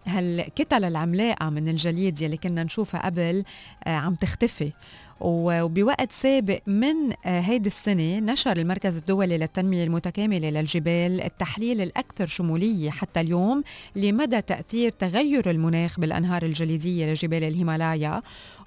[0.07, 3.45] هالكتل العملاقة من الجليد يلي كنا نشوفها قبل
[3.85, 4.73] آه، عم تختفي؟
[5.21, 6.95] وبوقت سابق من
[7.27, 13.63] آه، هيدي السنة نشر المركز الدولي للتنمية المتكاملة للجبال التحليل الأكثر شمولية حتى اليوم
[13.97, 18.23] لمدى تأثير تغير المناخ بالأنهار الجليدية لجبال الهيمالايا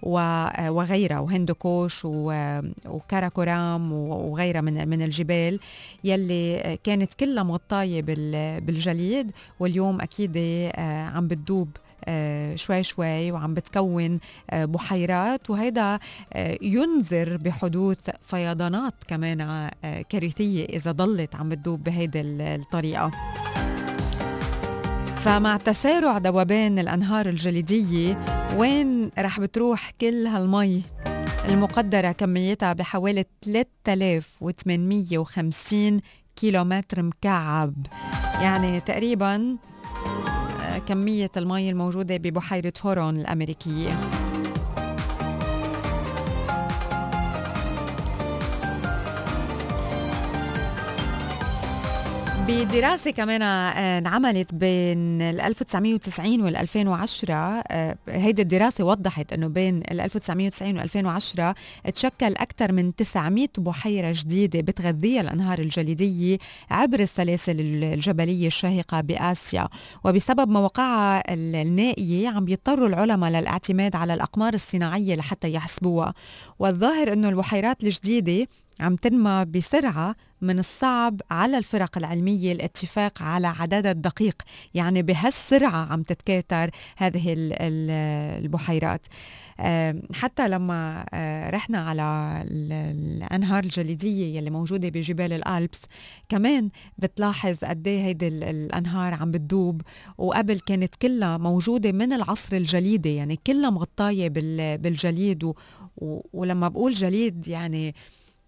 [0.05, 5.59] آه، وغيرها وهندوكوش و- وكاراكورام وغيرها من من الجبال
[6.03, 11.92] يلي آه، كانت كلها مغطاية بال- بالجليد واليوم أكيد آه، عم بتدوب آه،
[12.55, 15.99] شوي شوي وعم بتكون آه، بحيرات وهيدا
[16.33, 19.71] آه، ينذر بحدوث فيضانات كمان آه،
[20.09, 23.11] كارثية إذا ضلت عم بتدوب بهيدي ال- الطريقة.
[25.17, 28.19] فمع تسارع ذوبان الأنهار الجليدية
[28.57, 30.83] وين رح بتروح كل هالمي
[31.49, 35.99] المقدرة كميتها بحوالي 3850
[36.35, 37.73] كيلومتر مكعب؟
[38.41, 39.55] يعني تقريبا آه،
[40.87, 43.99] كمية المي الموجودة ببحيرة هورون الأمريكية.
[52.47, 57.33] بدراسة كمان آه، انعملت بين ال 1990 وال 2010
[57.71, 61.55] آه، هيدي الدراسة وضحت إنه بين ال 1990 وال 2010
[61.93, 66.37] تشكل أكثر من 900 بحيرة جديدة بتغذيها الأنهار الجليدية
[66.71, 69.67] عبر السلاسل الجبلية الشاهقة بآسيا.
[70.03, 76.13] وبسبب مواقعها ال- النائية عم بيضطروا العلماء للاعتماد على الأقمار الصناعية لحتى يحسبوها.
[76.59, 78.47] والظاهر إنه البحيرات الجديدة
[78.79, 84.41] عم تنمى بسرعة من الصعب على الفرق العلمية الاتفاق على عددها الدقيق
[84.73, 87.33] يعني بهالسرعة عم تتكاثر هذه
[88.43, 89.07] البحيرات.
[90.13, 95.81] حتى لما آه، رحنا على الأنهار الجليدية يلي موجودة بجبال الألبس
[96.29, 99.81] كمان بتلاحظ قد إيه هيدي الأنهار عم بتدوب.
[100.17, 104.29] وقبل كانت كلها موجودة من العصر الجليدي يعني كلها مغطاية
[104.77, 105.53] بالجليد.
[106.33, 107.95] ولما بقول جليد يعني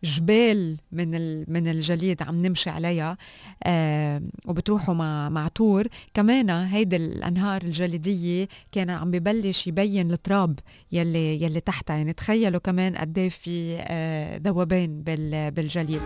[0.03, 1.11] جبال من
[1.53, 3.17] من الجليد عم نمشي عليها
[3.63, 5.87] آه وبتروحوا مع مع تور.
[6.13, 10.59] كمان هيدي الأنهار الجليدية كان عم ببلش يبين التراب
[10.91, 11.95] يلي يلي تحتها.
[11.95, 15.01] يعني تخيلوا كمان قد إيه في آه ذوبان
[15.55, 16.01] بالجليد.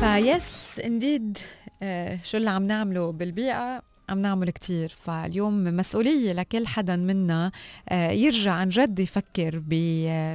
[0.00, 1.38] فيس انديد
[1.82, 4.88] آه شو اللي عم نعمله بالبيئة؟ عم نعمل كتير.
[4.88, 7.52] فاليوم مسؤولية لكل حدا منا
[7.88, 9.58] آه، يرجع عن جد يفكر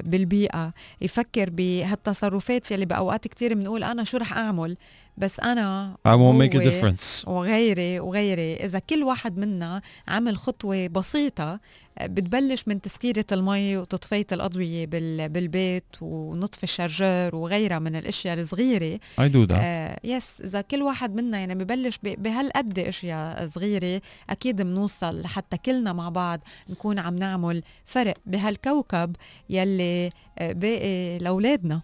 [0.03, 4.77] بالبيئة يفكر بهالتصرفات يلي بأوقات كتير بنقول أنا شو رح أعمل؟
[5.17, 7.27] بس أنا I won't make a difference.
[7.27, 11.59] وغيري وغيري إذا كل واحد منا عمل خطوة بسيطة
[12.01, 14.85] بتبلش من تسكيرة المي وتطفية الأضوية
[15.27, 18.97] بالبيت ونطفي الشارجر وغيرها من الأشياء الصغيرة.
[18.97, 19.57] I do that.
[19.59, 25.93] آه يس إذا كل واحد منا يعني ببلش بهالقد أشياء صغيرة أكيد بنوصل لحتى كلنا
[25.93, 26.39] مع بعض
[26.69, 29.15] نكون عم نعمل فرق بهالكوكب
[29.49, 30.09] يلي
[30.39, 31.81] آه، باقي لأولادنا.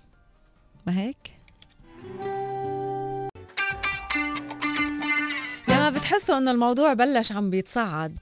[0.87, 1.17] ما هيك؟
[6.07, 8.17] بتحسوا إنه الموضوع بلش عم بيتصعد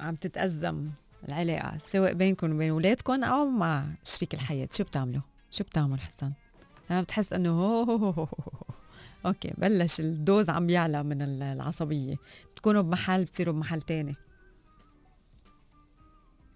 [0.00, 0.88] عم تتأزم
[1.28, 4.68] العلاقة سواء بينكم وبين أولادكم أو مع شريك الحياة.
[4.72, 6.32] شو بتعملوا؟ شو بتعمل حسن؟
[6.90, 8.74] لما بتحس إنه هو هو هو هو.
[9.26, 12.16] okay بلش ال dose عم يعلى من العصبية.
[12.54, 14.16] بتكونوا بمحل بتصيروا بمحل تاني.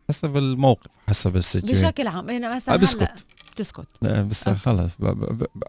[0.09, 1.87] حسب الموقف حسب ال situation.
[1.87, 2.31] بشكل عام.
[2.31, 3.27] أنا مثلا بسكت.
[3.53, 4.05] بتسكت.
[4.05, 4.97] بس خلص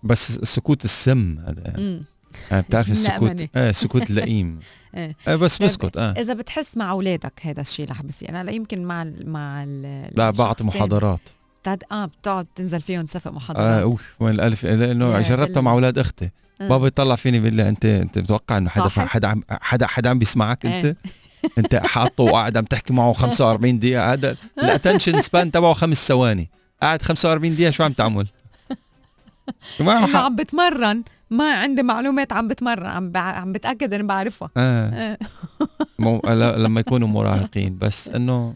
[0.04, 2.06] بس السكوت السم هذا يعني.
[2.52, 4.60] آه بتعرفي السكوت؟ إيه السكوت اللئيم
[4.98, 5.16] إيه.
[5.28, 5.36] آه.
[5.36, 6.12] بس بسكت آه.
[6.12, 8.30] إذا بتحس مع أولادك هذا الشيء رح بصير.
[8.30, 11.20] أنا يمكن مع ال مع ال لا بعطي محاضرات.
[11.62, 13.66] بتعد آه بتقعد تنزل فيهم تسافق محاضرات.
[13.66, 16.30] آه أوف وين الألف لأنه جربتها مع أولاد أختي.
[16.62, 16.68] آه.
[16.68, 20.20] بابا يطلع فيني بيقول لي أنت أنت متوقع إنه حدا حدا عم حدا حدا عم
[20.20, 20.96] بيسمعك أنت؟ إيه.
[21.58, 24.14] أنت حاطه وقاعد عم تحكي معه 45 دقيقة.
[24.14, 26.50] هذا ال attention span تبعه خمس ثواني.
[26.82, 28.28] قاعد 45 دقيقة شو عم تعمل؟
[29.80, 31.04] ما عم بتمرن.
[31.30, 34.90] ما عندي معلومات عم بتمرن عم عم بتأكد إني بعرفها آه.
[34.90, 35.18] آه.
[36.00, 36.22] مو...
[36.34, 38.56] لما يكونوا مراهقين بس إنه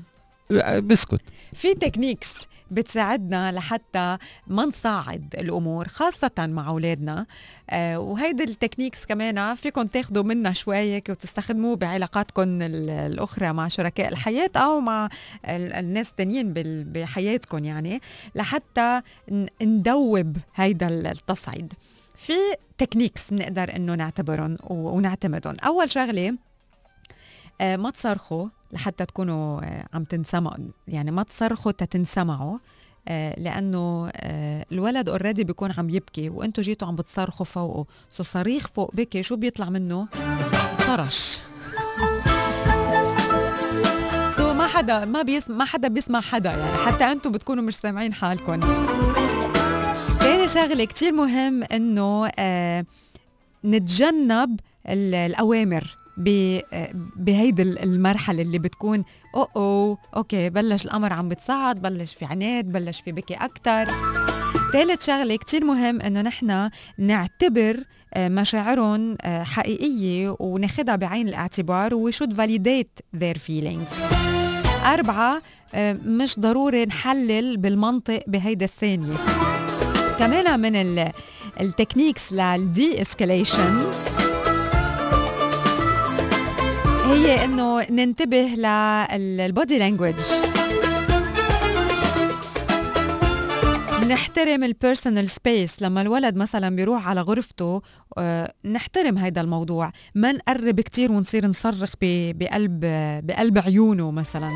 [0.79, 1.21] بسكت
[1.53, 4.17] في techniques بتساعدنا لحتى
[4.47, 7.25] ما نصعد الأمور خاصة مع أولادنا
[7.69, 14.51] آه وهيدي ال techniques كمان فيكم تاخذوا منها شوي وتستخدموه بعلاقاتكم الأخرى مع شركاء الحياة
[14.55, 15.09] أو مع
[15.45, 16.53] الناس التانيين
[16.93, 18.01] بحياتكم يعني
[18.35, 19.01] لحتى
[19.61, 21.73] ندوب هيدا التصعيد
[22.25, 22.33] في
[22.77, 25.55] techniques بنقدر إنه نعتبرهم ونعتمدهم.
[25.65, 26.37] أول شغلة
[27.61, 30.57] آه ما تصرخوا لحتى تكونوا آه عم تنسمعوا.
[30.87, 32.57] يعني ما تصرخوا تتنسمعوا
[33.07, 34.11] آه لأنه
[34.71, 37.85] الولد already بيكون عم يبكي وأنتم جيتوا عم بتصرخوا فوقه.
[38.09, 40.07] so صريخ فوق بكي شو بيطلع منه؟
[40.87, 41.41] طرش.
[44.37, 46.49] so ما حدا ما بيسمع ما حدا بيسمع حدا.
[46.49, 48.59] يعني حتى أنتم بتكونوا مش سامعين حالكم.
[50.41, 52.85] تاني شغله كتير مهم إنه آه
[53.65, 55.97] نتجنب الأوامر
[57.15, 59.03] بهيدي المرحلة اللي بتكون
[59.35, 63.85] أو أو okay بلش الأمر عم بتصعد بلش في عناد بلش في بكي أكتر.
[64.73, 67.83] ثالث شغلة كتير مهم إنه نحن نعتبر
[68.13, 74.15] آه، مشاعرهم آه، حقيقية وناخدها بعين الاعتبار و should validate their feelings.
[74.85, 75.41] أربعة
[75.73, 79.15] آه، مش ضروري نحلل بالمنطق بهيدا الثانية.
[80.21, 81.05] كمان من
[81.61, 83.91] ال techniques لل de-escalation
[87.05, 88.41] هي إنه ننتبه
[89.11, 90.15] لل body language
[94.09, 97.81] نحترم ال personal space لما الولد مثلا بيروح على غرفته
[98.17, 99.91] آه، نحترم هذا الموضوع.
[100.15, 102.79] ما نقرب كتير ونصير نصرخ بقلب
[103.23, 104.49] بقلب عيونه مثلا.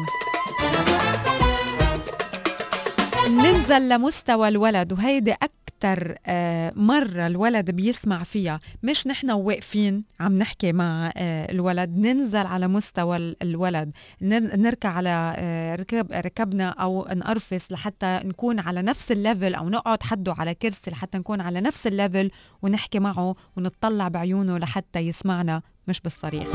[3.35, 8.59] ننزل لمستوى الولد وهيدي أكتر آه، مرة الولد بيسمع فيها.
[8.83, 13.91] مش نحن واقفين عم نحكي مع آه، الولد ننزل على مستوى الولد.
[14.21, 20.03] نركع على آه، ركب ركبنا أو نقرفص لحتى نكون على نفس ال level أو نقعد
[20.03, 25.61] حده على كرسي لحتى نكون على نفس ال level ونحكي معه ونطلع بعيونه لحتى يسمعنا
[25.87, 26.47] مش بالصريخ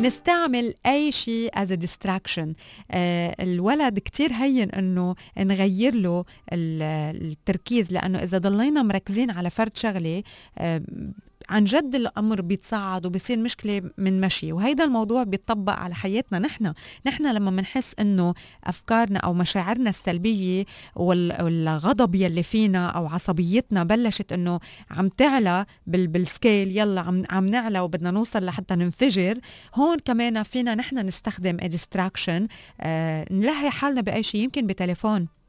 [0.00, 2.54] نستعمل أي شيء as distraction
[3.40, 10.22] الولد كتير هين إنه نغير له التركيز لأنه إذا ضلينا مركزين على فرد شغلة
[10.58, 10.82] آه،
[11.50, 14.52] عن جد الأمر بيتصاعد وبصير مشكلة من مشي.
[14.52, 16.72] وهيدا الموضوع بيطبق على حياتنا نحن.
[17.06, 18.34] نحن لما بنحس إنه
[18.64, 20.64] أفكارنا أو مشاعرنا السلبية
[20.96, 27.80] والغضب يلي فينا أو عصبيتنا بلشت إنه عم تعلى بال scale يلا عم عم نعلى
[27.80, 29.38] وبدنا نوصل لحتى ننفجر
[29.74, 32.46] هون كمان فينا نحن نستخدم distraction
[32.80, 35.39] آه نلهي حالنا بأي شيء يمكن بتليفون.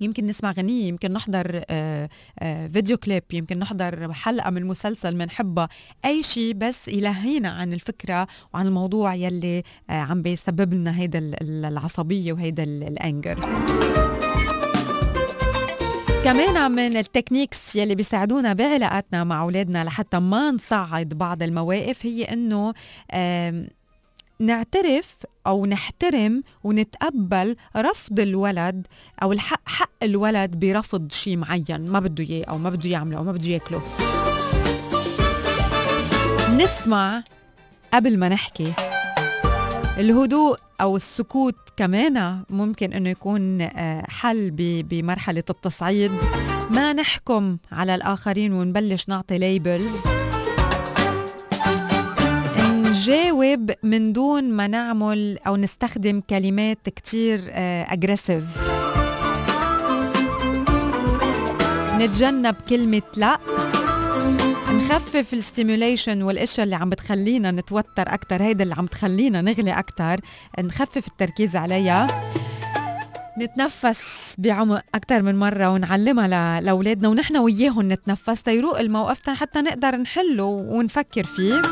[0.00, 5.68] يمكن نسمع غنية يمكن نحضر آه، آه، فيديو كليب يمكن نحضر حلقة من مسلسل بنحبها
[6.04, 12.32] أي شيء بس يلهينا عن الفكرة وعن الموضوع يلي آه، عم بيسبب لنا هيدا العصبية
[12.32, 13.40] وهيدا ال anger.
[16.24, 22.72] كمان من التكنيكس يلي بيساعدونا بعلاقاتنا مع أولادنا لحتى ما نصعد بعض المواقف هي إنه
[24.40, 25.16] نعترف
[25.46, 28.86] أو نحترم ونتقبل رفض الولد
[29.22, 33.24] أو الحق حق الولد برفض شيء معين ما بده إياه أو ما بده يعمله أو
[33.24, 33.82] ما بده ياكله.
[36.56, 37.24] نسمع
[37.94, 38.72] قبل ما نحكي
[39.98, 44.50] الهدوء أو السكوت كمان ممكن إنه يكون آه، حل
[44.82, 46.12] بمرحلة التصعيد.
[46.70, 50.19] ما نحكم على الآخرين ونبلش نعطي labels
[53.00, 57.40] نجاوب من دون ما نعمل أو نستخدم كلمات كتير
[57.92, 58.96] aggressive آه،
[61.96, 63.38] نتجنب كلمة لا.
[64.68, 70.20] نخفف ال stimulation والأشياء اللي عم بتخلينا نتوتر أكثر هيدا اللي عم تخلينا نغلي أكثر
[70.58, 72.22] نخفف التركيز عليها.
[73.38, 78.42] نتنفس بعمق أكثر من مرة ونعلمها لأولادنا ونحن وياهم نتنفس.
[78.42, 81.62] تيروق الموقف حتى نقدر نحله ونفكر فيه.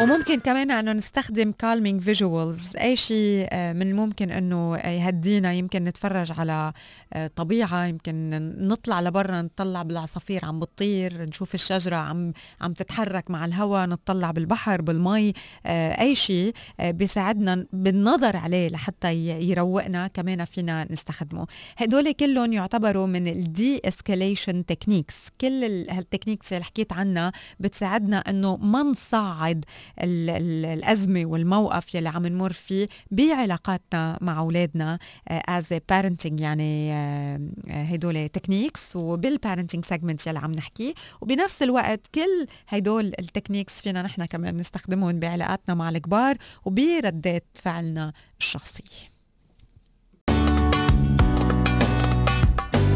[0.00, 5.52] وممكن كمان أنه نستخدم calming visuals أي شيء آه، من الممكن أنه يهدينا.
[5.52, 6.72] يمكن نتفرج على
[7.12, 7.86] آه، طبيعة.
[7.86, 8.30] يمكن
[8.68, 11.24] نطلع لبرا نطلع بالعصافير عم بتطير.
[11.24, 15.32] نشوف الشجرة عم عم تتحرك مع الهواء نطلع بالبحر بالمي
[15.66, 19.14] آه، أي شيء بيساعدنا بالنظر عليه لحتى
[19.50, 20.06] يروقنا.
[20.06, 21.46] كمان فينا نستخدمه.
[21.76, 28.56] هدول كلهم يعتبروا من ال de-escalation techniques كل هال techniques اللي حكيت عنها بتساعدنا إنه
[28.56, 29.64] ما نصعد
[29.98, 38.28] الأزمة والموقف يلي عم نمر فيه بعلاقاتنا مع أولادنا as آه، parenting يعني آه، هدول
[38.28, 40.94] techniques وبال parenting segment يلي عم نحكي.
[41.20, 48.12] وبنفس الوقت كل هدول ال techniques فينا نحن كمان نستخدمهم بعلاقاتنا مع الكبار وبردات فعلنا
[48.40, 49.09] الشخصيه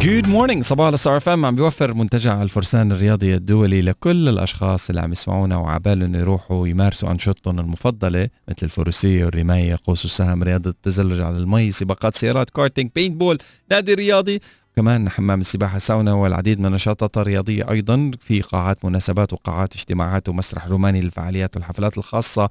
[0.05, 5.01] good morning صباح ال Star FM عم بيوفر منتجع الفرسان الرياضي الدولي لكل الأشخاص اللي
[5.01, 11.37] عم يسمعونا وعبالهم يروحوا يمارسوا أنشطتهم المفضلة مثل الفروسية والرماية قوس السهم رياضة التزلج على
[11.37, 13.39] المي سباقات سيارات karting paintball
[13.71, 14.41] نادي رياضي.
[14.77, 20.67] كمان حمام السباحة ساونا والعديد من النشاطات الرياضية أيضا في قاعات مناسبات وقاعات اجتماعات ومسرح
[20.67, 22.49] روماني للفعاليات والحفلات الخاصة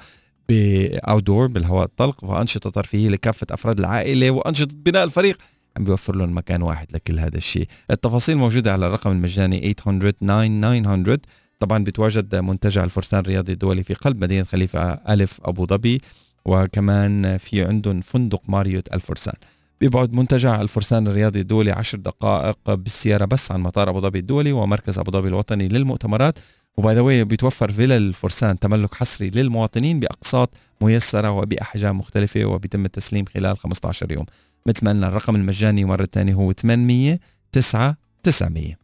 [0.49, 5.37] باوتدور بالهواء الطلق وأنشطة ترفيهية لكافة أفراد العائلة وأنشطة بناء الفريق
[5.77, 7.67] عم بيوفر لهم مكان واحد لكل هذا الشيء.
[7.91, 11.19] التفاصيل موجودة على الرقم المجاني 800 9900
[11.59, 16.01] طبعا بيتواجد منتجع الفرسان الرياضي الدولي في قلب مدينة خليفة ألف أبو ظبي
[16.45, 19.33] وكمان في عندهم فندق ماريوت الفرسان.
[19.81, 24.99] بيبعد منتجع الفرسان الرياضي الدولي عشر دقائق بالسيارة بس عن مطار أبو ظبي الدولي ومركز
[24.99, 26.39] أبو ظبي الوطني للمؤتمرات.
[26.77, 33.57] وباي ذا بيتوفر فيلا الفرسان تملك حصري للمواطنين بأقساط ميسرة وبأحجام مختلفة وبيتم التسليم خلال
[33.57, 34.25] 15 يوم.
[34.65, 37.19] مثل ما قلنا الرقم المجاني مرة ثانية هو 800
[37.51, 38.83] 9 900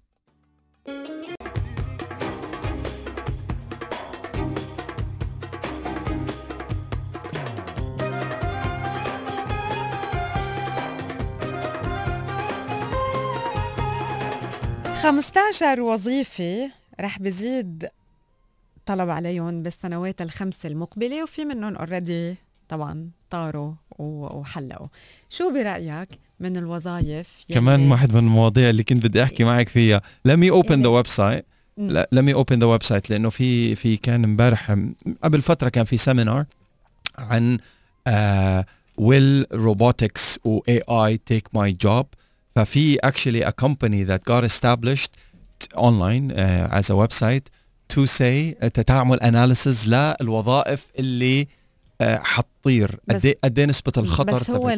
[15.04, 16.72] 15 وظيفة
[17.02, 17.90] رح بزيد
[18.86, 22.36] طلب عليهم بالسنوات الخمس المقبلة وفي منهم already
[22.70, 24.88] طبعا طاروا وحلقوا.
[25.30, 26.10] شو برأيك
[26.40, 30.02] من الوظائف كمان واحد من المواضيع اللي كنت بدي أحكي معك فيها.
[30.28, 31.04] Let me open the إيه.
[31.04, 31.44] website
[32.16, 34.76] let me open the website لأنه في في كان امبارح
[35.24, 36.46] قبل فترة كان في seminar
[37.18, 37.58] عن
[38.10, 38.64] uh,
[39.02, 42.06] will robotics و AI take my job.
[42.56, 45.12] ففي actually a company that got established
[45.76, 47.46] online uh, as a website
[47.94, 51.59] to say تعمل analysis للوظائف اللي آه،
[52.04, 54.70] حتطير قد إيه قد إيه نسبة الخطر بس هو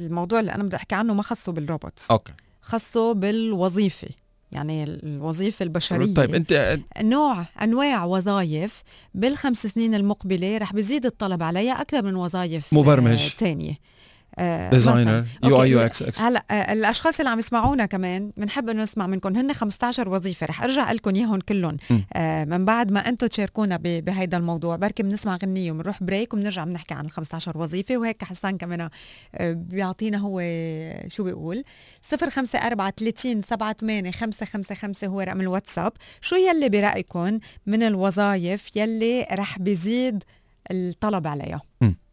[0.00, 2.10] الموضوع اللي أنا بدي أحكي عنه ما خصه بال robots.
[2.10, 2.32] Okay.
[2.62, 4.08] خصه بالوظيفة.
[4.52, 6.14] يعني الوظيفة البشرية.
[6.14, 8.82] طيب انت نوع أنواع وظائف
[9.14, 13.18] بالخمس سنين المقبلة رح بيزيد الطلب عليها أكثر من وظائف مبرمج.
[13.18, 13.74] ثانية
[14.70, 15.86] designer UI U okay.
[15.86, 19.36] X X هلا آه، الأشخاص اللي عم يسمعونا كمان بنحب إنه نسمع منكم.
[19.36, 20.46] هن 15 وظيفة.
[20.46, 21.76] رح أرجع لكم إياهم كلهم.
[22.12, 26.94] آه من بعد ما أنتم تشاركونا بهيدا الموضوع بركي بنسمع غنية وبنروح break وبنرجع بنحكي
[26.94, 27.96] عن ال 15 وظيفة.
[27.96, 28.80] وهيك حسان كمان
[29.34, 30.40] آه، بيعطينا هو
[31.08, 31.64] شو بيقول.
[32.12, 35.92] 054 30 78 555 هو رقم الواتساب.
[36.20, 40.24] شو يلي برأيكم من الوظائف يلي رح بيزيد
[40.70, 41.60] الطلب عليها.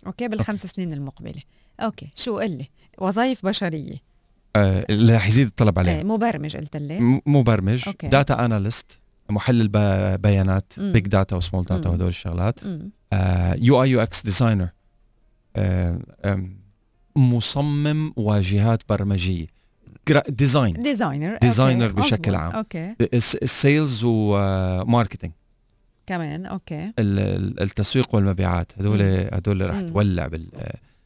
[0.07, 1.41] okay بالخمس سنين المقبلة.
[1.79, 4.13] okay شو قل لي وظائف بشرية
[4.55, 8.07] آه، اللي رح يزيد الطلب عليه مبرمج قلت لي مبرمج okay.
[8.07, 8.99] Data analyst
[9.29, 9.67] محلل
[10.17, 10.73] بيانات.
[10.79, 11.89] big data و small data.
[11.89, 12.59] وهدول الشغلات.
[13.61, 14.69] UI UX designer
[17.15, 19.47] مصمم واجهات برمجية
[20.29, 22.01] design designer designer okay.
[22.01, 22.35] بشكل.
[22.35, 22.51] عام.
[22.51, 25.33] okay ال sales و marketing
[26.05, 29.01] كمان okay التسويق والمبيعات هدول
[29.33, 29.81] هدول رح.
[29.81, 30.47] تولع بال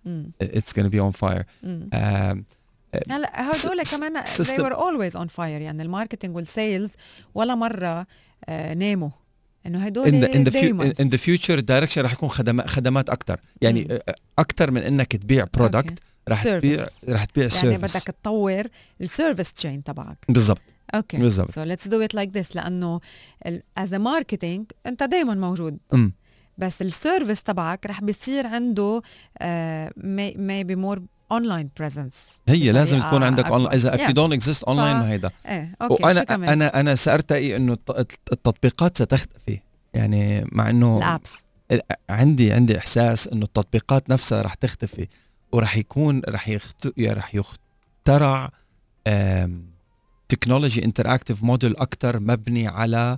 [0.08, 0.32] مم.
[0.42, 1.90] it's gonna be on fire مم.
[1.94, 2.46] آم،
[3.10, 6.90] هلا هدول كمان they system- were always on fire يعني ال marketing وال sales
[7.36, 8.08] ولا مرة
[8.50, 9.10] آه ناموا
[9.66, 13.10] إنه هدول in the in the دايما in the future direction رح يكون خدمات خدمات
[13.10, 14.00] أكثر يعني مم.
[14.40, 16.00] أكثر من إنك تبيع product
[16.30, 16.48] رح Service.
[16.48, 18.64] تبيع رح تبيع يعني service بدك تطور
[19.02, 20.62] ال service chain تبعك بالضبط
[20.96, 21.52] okay بالضبط.
[21.52, 23.00] so let's do it like this لأنه
[23.78, 26.14] as marketing أنت دائما موجود أم.
[26.58, 29.44] بس ال service تبعك رح بيصير عنده uh,
[30.38, 31.02] maybe more
[31.32, 32.14] online presence
[32.50, 33.56] هي لازم تكون عندك أكبر.
[33.56, 34.10] اونلاين إذا if Yeah.
[34.10, 35.32] you don't exist online ما هيدا.
[35.46, 39.60] إيه okay وأنا أنا أنا سأرتقي إنه الت- التطبيقات ستختفي.
[39.94, 41.38] يعني مع إنه ال apps
[42.10, 45.08] عندي عندي إحساس إنه التطبيقات نفسها رح تختفي
[45.52, 46.94] ورح يكون رح يخت...
[47.00, 48.50] رح يخترع
[50.30, 53.18] technology interactive model أكثر مبني على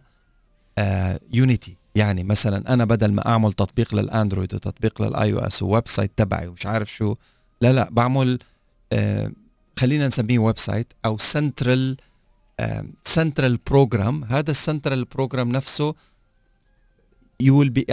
[1.34, 6.12] unity يعني مثلا أنا بدل ما أعمل تطبيق لل Android وتطبيق لل iOS و website
[6.18, 7.14] تبعي ومش عارف شو
[7.62, 8.40] لا لا بعمل
[8.94, 9.32] آه،
[9.80, 11.98] خلينا نسميه website أو central
[13.04, 15.96] central program هذا ال central program نفسه
[17.42, 17.86] you will be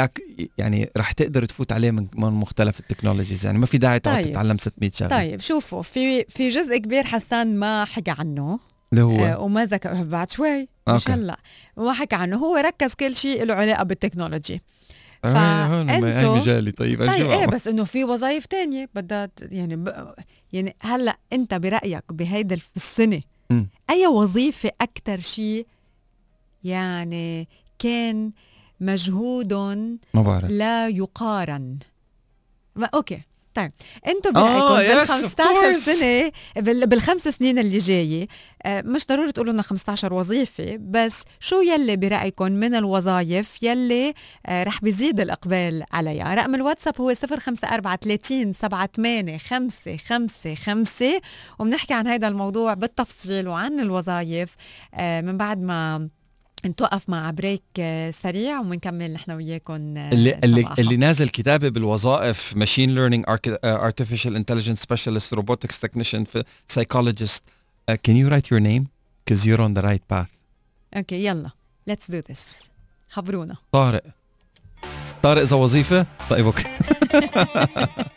[0.59, 3.47] يعني رح تقدر تفوت عليه من من مختلف ال technologies.
[3.47, 4.33] يعني ما في داعي تقعد طيب.
[4.33, 5.11] تتعلم 600 شغلة.
[5.19, 8.59] طيب شوفوا في في جزء كبير حسان ما حكى عنه.
[8.93, 11.11] اللي هو آه وما ذكر بعد شوي مش.
[11.11, 11.39] هلا
[11.77, 14.61] وما حكى عنه هو ركز كل شيء له علاقة بالتكنولوجي
[15.25, 20.15] آه، هي فأنتو- مجالي طيب طيب إيه؟ بس إنه في وظائف تانية بدها يعني ب...
[20.53, 23.21] يعني هلأ أنت برأيك بهيدا السنة
[23.51, 23.69] مم.
[23.91, 25.67] أي وظيفة أكثر شيء
[26.65, 28.33] يعني كان
[28.81, 29.53] مجهود
[30.15, 31.79] ما بعرف لا يقارن
[32.77, 33.21] ما okay
[33.57, 33.71] طيب
[34.07, 35.77] أنتم آه، برأيكم yes, بال of 15 course.
[35.79, 38.27] سنة بال- بالخمس سنين اللي جاية
[38.63, 44.15] آه، مش ضروري تقولوا لنا 15 وظيفة بس شو يلي برأيكم من الوظائف يلي
[44.47, 51.21] آه، رح بيزيد الإقبال عليها؟ رقم الواتساب هو 054 38 555
[51.59, 54.55] وبنحكي عن هذا الموضوع بالتفصيل وعن الوظائف
[55.01, 56.09] من بعد ما
[56.65, 60.75] نتوقف مع break آه، سريع وبنكمل نحن وياكم آه، اللي اللي.
[60.79, 66.25] اللي نازل كتابه بالوظائف machine learning intelligence specialist robotics technician
[66.73, 67.43] psychologist.
[67.91, 68.85] Uh, can you write your name?
[69.25, 70.31] Because you're on the right path.
[70.97, 71.51] Okay يلا
[71.87, 72.71] let's do this
[73.09, 73.57] خبرونا.
[73.73, 74.03] طارق.
[75.23, 76.65] طارق إذا وظيفة؟ طيب okay.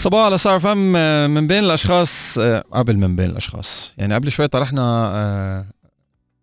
[0.00, 3.92] صباح على صار فم آه، من بين الأشخاص آه، قبل من بين الأشخاص.
[3.98, 4.82] يعني قبل شوي طرحنا
[5.14, 5.66] آه،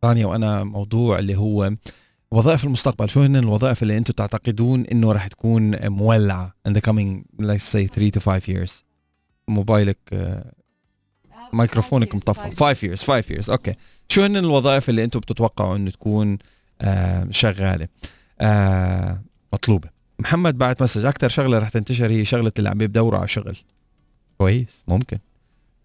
[0.04, 1.72] رانيا وأنا موضوع اللي هو
[2.32, 3.10] وظائف المستقبل.
[3.10, 7.88] شو هن الوظائف اللي أنتم تعتقدون إنه راح تكون مولعة in the coming let's say
[7.88, 8.72] 3 to 5 years
[9.48, 9.98] موبايلك
[11.54, 12.56] ميكروفونك مطفى.
[12.56, 13.50] 5 years 5 years.
[13.50, 13.74] Okay
[14.10, 16.38] شو هن الوظائف اللي أنتم بتتوقعوا إنه تكون
[17.32, 17.88] شغالة؟
[19.54, 19.97] مطلوبة.
[20.20, 21.06] محمد بعت message.
[21.06, 23.58] أكثر شغلة رح تنتشر هي شغلة اللي عم بيدوروا على شغل.
[24.38, 24.84] كويس.
[24.88, 25.18] ممكن.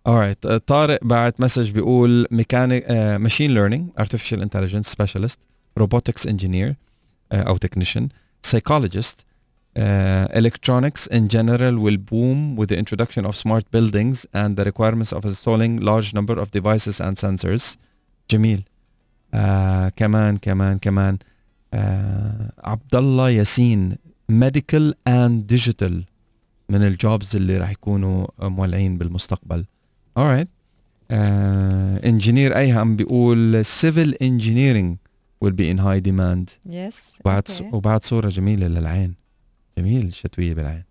[0.08, 0.56] Alright.
[0.56, 5.38] طارق بعت message بيقول mechanic machine learning artificial intelligence specialist
[5.78, 6.74] robotics engineer
[7.32, 8.08] أو technician
[8.42, 9.24] psychologist
[9.76, 15.12] آه، electronics in general will boom with the introduction of smart buildings and the requirements
[15.18, 17.76] of installing large number of devices and sensors.
[18.30, 18.62] جميل.
[19.34, 19.38] uh,
[19.96, 21.18] كمان كمان كمان.
[21.74, 23.96] آه، uh, عبد الله ياسين
[24.32, 25.92] medical and digital
[26.68, 29.64] من ال jobs اللي راح يكونوا مولعين بالمستقبل.
[30.18, 30.46] Alright
[31.10, 34.96] engineer ايهم بيقول civil engineering
[35.44, 36.50] will be in high demand.
[36.66, 37.70] Yes وبعد okay.
[37.72, 39.14] وبعد صورة جميلة للعين.
[39.78, 40.84] جميل الشتوية بالعين.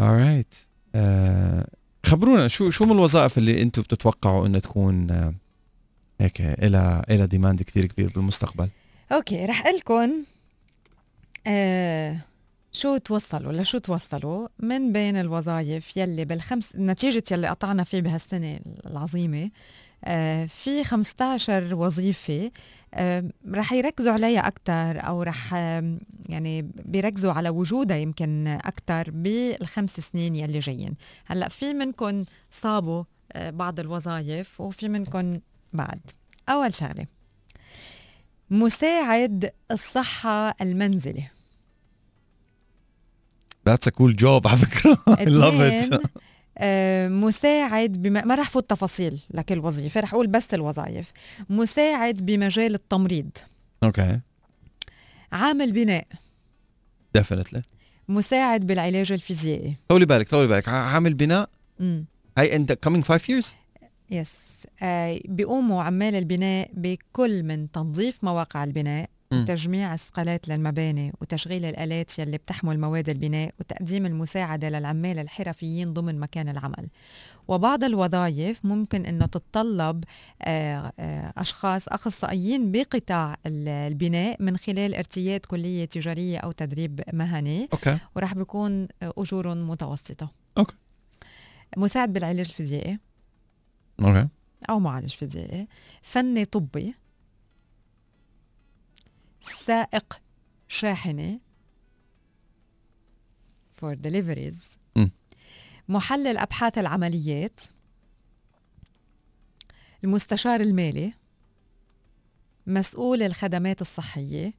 [0.00, 0.56] Alright
[0.94, 1.68] آه
[2.06, 5.34] خبرونا شو شو من الوظائف اللي أنتم بتتوقعوا إنها تكون آه
[6.20, 8.68] هيك إلى إلى demand كثير كبير بالمستقبل؟
[9.12, 10.12] Okay رح أقول لكم
[11.46, 12.16] آه
[12.72, 19.50] شو توصلوا؟ لشو توصلوا؟ من بين الوظائف يلي بالخمس نتيجة يلي قطعنا فيه بهالسنة العظيمة
[20.04, 22.50] آه في 15 وظيفة
[22.94, 25.54] آه رح يركزوا عليها أكثر أو رح
[26.28, 30.94] يعني بيركزوا على وجودها يمكن أكثر بالخمس سنين يلي جايين.
[31.26, 33.04] هلأ في منكم صابوا
[33.36, 35.38] بعض الوظائف وفي منكم
[35.72, 36.00] بعد
[36.48, 37.06] أول شغلة.
[38.52, 41.24] مساعد الصحة المنزلي.
[43.68, 44.98] That's a cool job على فكرة.
[45.08, 46.08] I love it.
[46.58, 51.12] آه، مساعد بما ما رح فوت تفاصيل لكل وظيفة رح أقول بس الوظائف.
[51.50, 53.30] مساعد بمجال التمريض.
[53.82, 54.20] Okay
[55.32, 56.06] عامل بناء.
[57.18, 57.60] Definitely.
[58.08, 59.76] مساعد بالعلاج الفيزيائي.
[59.88, 60.68] طولي بالك طولي بالك.
[60.68, 61.50] عامل بناء؟
[61.80, 62.04] امم
[62.38, 63.46] هاي in the coming five years?
[64.10, 64.51] Yes آه
[65.24, 69.10] بيقوموا عمال البناء بكل من تنظيف مواقع البناء.
[69.32, 76.48] وتجميع الثقلات للمباني وتشغيل الآلات يلي بتحمل مواد البناء وتقديم المساعدة للعمال الحرفيين ضمن مكان
[76.48, 76.88] العمل.
[77.48, 80.04] وبعض الوظائف ممكن أنه تتطلب
[80.42, 87.68] آه، آه، أشخاص أخصائيين بقطاع ال- البناء من خلال ارتياد كلية تجارية أو تدريب مهني.
[87.72, 87.98] okay.
[88.16, 90.30] ورح بيكون آه، أجور متوسطة.
[90.58, 90.74] Okay.
[91.76, 92.98] مساعد بالعلاج الفيزيائي.
[94.00, 94.28] Okay.
[94.70, 95.68] أو معالج فيزيائي
[96.02, 96.94] فني طبي.
[99.40, 100.20] سائق
[100.68, 101.40] شاحنة.
[103.80, 104.78] For deliveries.
[105.88, 107.60] محلل أبحاث العمليات.
[110.04, 111.12] المستشار المالي.
[112.66, 114.52] مسؤول الخدمات الصحية.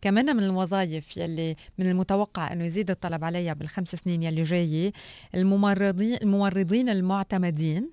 [0.00, 4.92] كمان من الوظائف يلي من المتوقع إنه يزيد الطلب عليها بالخمس سنين يلي جاية.
[5.34, 7.90] الممرضين الممرضين المعتمدين.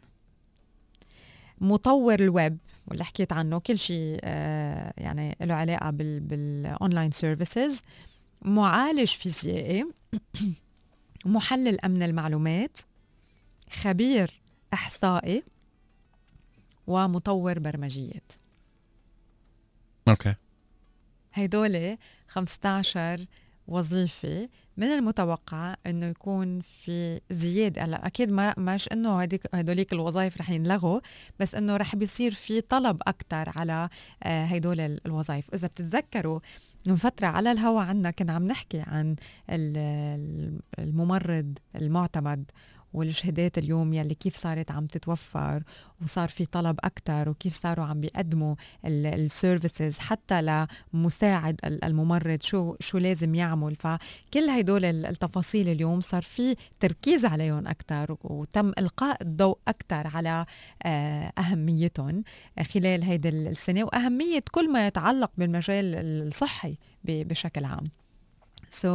[1.62, 2.58] مطور الويب
[2.88, 7.82] واللي حكيت عنه كل شيء آه، يعني له علاقة بال بال online services
[8.42, 9.86] معالج فيزيائي
[11.26, 12.78] محلل أمن المعلومات
[13.72, 14.42] خبير
[14.74, 15.44] إحصائي
[16.88, 18.32] ومطور برمجيات.
[20.08, 20.36] okay.
[21.34, 21.98] هيدول
[22.28, 23.26] 15
[23.68, 27.82] وظيفة من المتوقع إنه يكون في زيادة.
[27.84, 29.22] هلا أكيد ما مش إنه
[29.54, 31.00] هدوليك الوظائف رح ينلغوا
[31.40, 33.90] بس إنه رح بيصير في طلب أكثر على
[34.24, 35.54] آه، هيدول ال- الوظائف.
[35.54, 36.40] إذا بتتذكروا
[36.88, 39.16] من فترة على الهوا عنا كنا عم نحكي عن
[39.50, 42.52] ال- ال- الممرض المعتمد
[42.94, 45.64] والشهادات اليوم يلي كيف صارت عم تتوفر
[46.02, 48.56] وصار في طلب أكتر وكيف صاروا عم بيقدموا
[48.86, 53.76] ال services حتى لمساعد ال- الممرض شو شو لازم يعمل.
[53.76, 60.46] فكل هدول ال- التفاصيل اليوم صار في تركيز عليهم أكتر وتم إلقاء الضوء أكتر على
[60.84, 62.24] آه، أهميتهم
[62.74, 65.96] خلال هيدي ال- السنة وأهمية كل ما يتعلق بالمجال
[66.28, 67.84] الصحي بشكل عام.
[68.82, 68.86] So,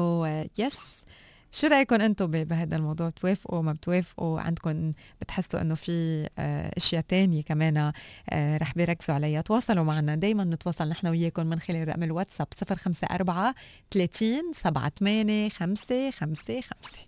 [0.58, 1.04] yes
[1.52, 7.42] شو رايكم أنتم بهذا الموضوع؟ بتوافقوا ما بتوافقوا؟ عندكم بتحسوا إنه في آه، أشياء تانية
[7.42, 7.92] كمان
[8.30, 13.54] آه، رح بيركزوا عليها؟ تواصلوا معنا دايما نتواصل نحن وياكم من خلال رقم الواتساب 054
[13.90, 16.98] 30 78 5 5 5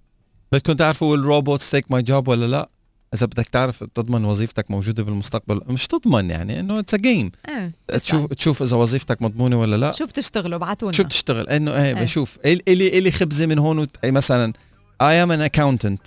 [0.52, 2.68] بدكم تعرفوا will robots take my job ولا لا؟
[3.14, 8.26] إذا بدك تعرف تضمن وظيفتك موجودة بالمستقبل مش تضمن يعني إنه it's game آه تشوف
[8.32, 9.92] تشوف إذا وظيفتك مضمونة ولا لا.
[9.92, 11.94] شو بتشتغلوا؟ ابعتوا شو بتشتغل؟ إنه إيه إيه.
[11.94, 12.38] بشوف.
[12.46, 13.96] الي إلي خبزة من هون وت...
[14.04, 14.52] إيه مثلا
[15.00, 16.06] I am an accountant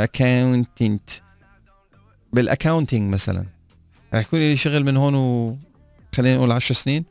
[0.00, 1.10] accountant
[2.32, 3.44] بال accounting مثلا.
[4.14, 5.56] رح يكون لي شغل من هون و
[6.14, 7.04] خلينا نقول 10 سنين.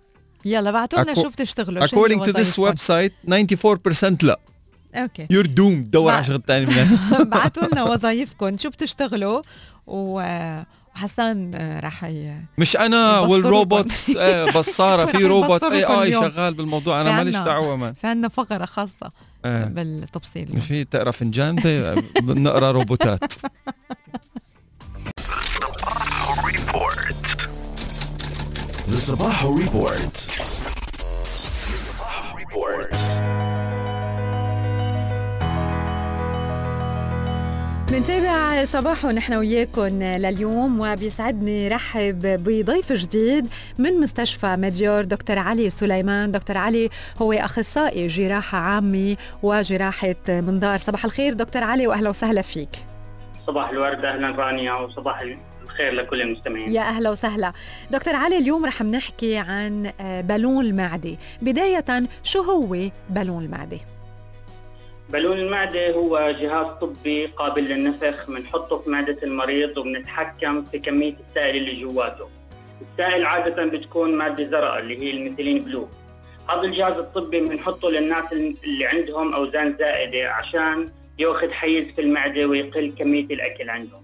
[0.46, 4.40] يلا ابعتوا لنا شو بتشتغلوا according to this website 94% لا.
[4.96, 9.42] okay you're doomed دور على شغل ثاني من ابعتوا لنا وظايفكم شو بتشتغلوا
[9.88, 10.22] و
[10.96, 12.36] وحسان آه، رح ي...
[12.58, 13.20] مش أنا.
[13.20, 16.14] وال robots إيه بصارة في روبوت AI.
[16.14, 19.12] شغال بالموضوع أنا ماليش دعوة man في عندنا فقرة خاصة
[19.46, 19.66] إيه.
[19.66, 21.56] بالتفصيل في تقرأ فنجان
[22.22, 23.34] بنقرا روبوتات
[28.92, 30.14] The Sabaho Report.
[31.66, 33.21] The Sabaho Report.
[37.92, 46.32] منتابع صباح ونحن وياكم لليوم وبيسعدني رحب بضيف جديد من مستشفى مديور دكتور علي سليمان.
[46.32, 46.90] دكتور علي
[47.22, 50.78] هو أخصائي جراحة عامة وجراحة منظار.
[50.78, 52.86] صباح الخير دكتور علي وأهلا وسهلا فيك.
[53.48, 55.22] صباح الورد أهلا رانيا وصباح
[55.64, 56.74] الخير لكل المستمعين.
[56.74, 57.54] يا أهلا وسهلا.
[57.92, 61.18] دكتور علي اليوم رح نحكي عن آه، بالون المعدة.
[61.42, 63.78] بداية شو هو بالون المعدة؟
[65.12, 71.56] بالون المعدة هو جهاز طبي قابل للنفخ بنحطه في معدة المريض وبنتحكم في كمية السائل
[71.56, 72.30] اللي جواته.
[72.92, 75.88] السائل عادة بتكون مادة زرقاء اللي هي الميثيلين بلو.
[76.50, 78.24] هذا الجهاز الطبي بنحطه للناس
[78.64, 80.90] اللي عندهم أوزان زائدة عشان
[81.20, 84.02] يأخذ حيز في المعدة ويقل كمية الأكل عندهم.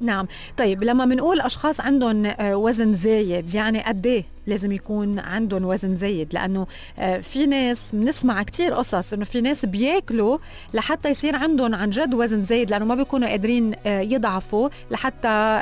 [0.00, 0.26] نعم.
[0.56, 5.96] طيب لما بنقول أشخاص عندهم آه، وزن زايد يعني قد إيه؟ لازم يكون عندهم وزن
[5.96, 6.66] زايد لأنه
[6.98, 10.38] آه، في ناس بنسمع كتير قصص إنه في ناس بياكلوا
[10.74, 15.60] لحتى يصير عندهم عن جد وزن زايد لأنه ما بيكونوا قادرين آه، يضعفوا لحتى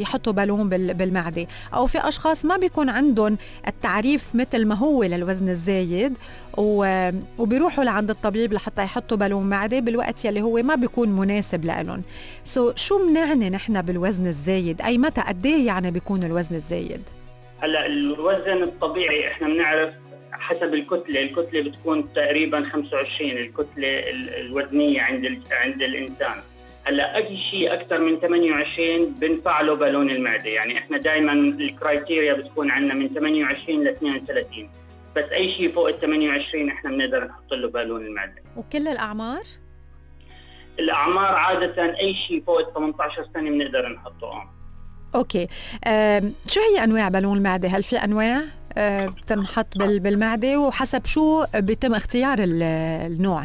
[0.00, 1.46] يحطوا بالون بالمعدة.
[1.74, 3.36] أو في أشخاص ما بيكون عندهم
[3.68, 6.12] التعريف مثل ما هو للوزن الزايد
[7.38, 12.02] وبيروحوا لعند الطبيب لحتى يحطوا بالون معدة بالوقت يلي هو ما بيكون مناسب لهم
[12.44, 17.02] سو so, شو بنعني نحن بالوزن الزايد؟ أي متى قد إيه يعني بيكون الوزن الزايد؟
[17.64, 19.90] هلا الوزن الطبيعي إحنا بنعرف
[20.32, 24.00] حسب الكتلة الكتلة بتكون تقريبا 25 الكتلة
[24.40, 26.42] الوزنية عند عند الإنسان.
[26.84, 30.50] هلا أي شيء أكثر من 28 بنفع له بالون المعدة.
[30.50, 34.70] يعني إحنا دائما ال criteria بتكون عندنا من 28 ل 32
[35.16, 38.42] بس أي شيء فوق ال 28 إحنا بنقدر نحط له بالون المعدة.
[38.56, 39.42] وكل الأعمار؟
[40.78, 44.53] الأعمار عادة أي شيء فوق ال 18 سنة بنقدر نحطه.
[45.14, 45.48] okay.
[46.48, 48.42] شو هي أنواع بالون المعدة؟ هل في أنواع؟
[48.78, 53.44] أه بتنحط بالمعدة؟ وحسب شو بيتم اختيار النوع؟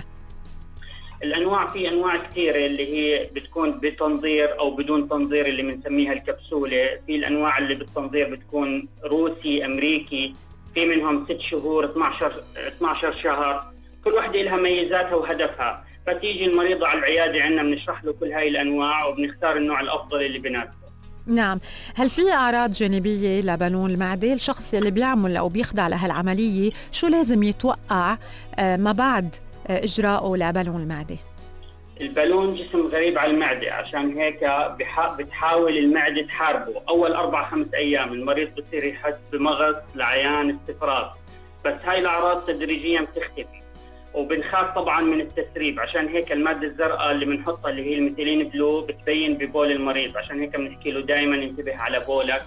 [1.24, 6.90] الأنواع في أنواع كثيره اللي هي بتكون بتنظير أو بدون تنظير اللي بنسميها الكبسولة.
[7.08, 10.36] في الأنواع اللي بالتنظير بتكون روسي أمريكي.
[10.76, 13.72] في منهم ست شهور 12 12 شهر.
[14.04, 15.86] كل وحدة لها ميزاتها وهدفها.
[16.08, 20.89] فتيجي المريضه على العيادة عندنا بنشرح له كل هاي الأنواع وبنختار النوع الأفضل اللي بناسبه.
[21.26, 21.60] نعم.
[21.96, 28.18] هل في أعراض جانبية لبالون المعدة؟ الشخص اللي بيعمل أو بيخضع لهالعمليه شو لازم يتوقع
[28.60, 29.36] آه، ما بعد
[29.68, 31.18] آه، إجراءه لبالون المعدة؟
[32.02, 34.52] البالون جسم غريب على المعدة عشان هيك
[35.20, 36.82] بتحاول المعدة تحاربه.
[36.90, 41.10] أول أربع خمس أيام المريض بصير يحس بمغص لعيان استفراغ.
[41.66, 43.59] بس هاي الأعراض تدريجيا بتختفي.
[44.20, 45.80] وبنخاف طبعا من التسريب.
[45.80, 50.18] عشان هيك المادة الزرقاء اللي بنحطها اللي هي ال methylene blue بتبين ببول المريض.
[50.18, 52.46] عشان هيك بنحكي له دائما انتبه على بولك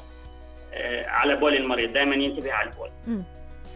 [0.73, 1.93] آه على بول المريض.
[1.93, 2.91] دائما ينتبه على البول.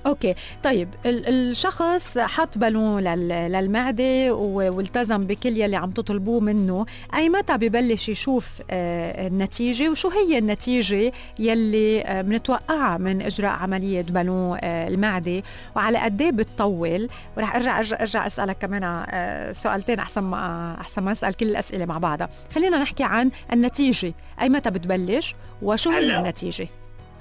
[0.06, 0.34] أوكي.
[0.62, 6.86] طيب الشخص حط بالون للمعدة والتزم بكل يلي عم تطلبوه منه.
[7.14, 14.02] أي متى ببلش يشوف آه، النتيجة؟ وشو هي النتيجة يلي آه، بنتوقعها من إجراء عملية
[14.02, 15.42] بالون آه، المعدة؟
[15.76, 19.06] وعلى قد إيه بتطول؟ ورح أرجع أرجع, أسألك كمان
[19.52, 22.28] سؤالتين أحسن ما أحسن ما أسأل كل الأسئلة مع بعضها.
[22.54, 24.14] خلينا نحكي عن النتيجة.
[24.40, 26.68] أي متى بتبلش؟ وشو هي النتيجة؟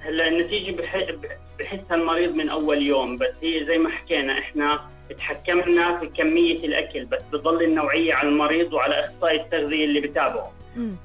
[0.05, 0.75] هلا النتيجه
[1.59, 4.81] بحسها المريض من أول يوم بس هي زي ما حكينا إحنا
[5.17, 10.51] تحكمنا في كمية الأكل بس بضل النوعية على المريض وعلى اخصائي التغذية اللي بتابعه.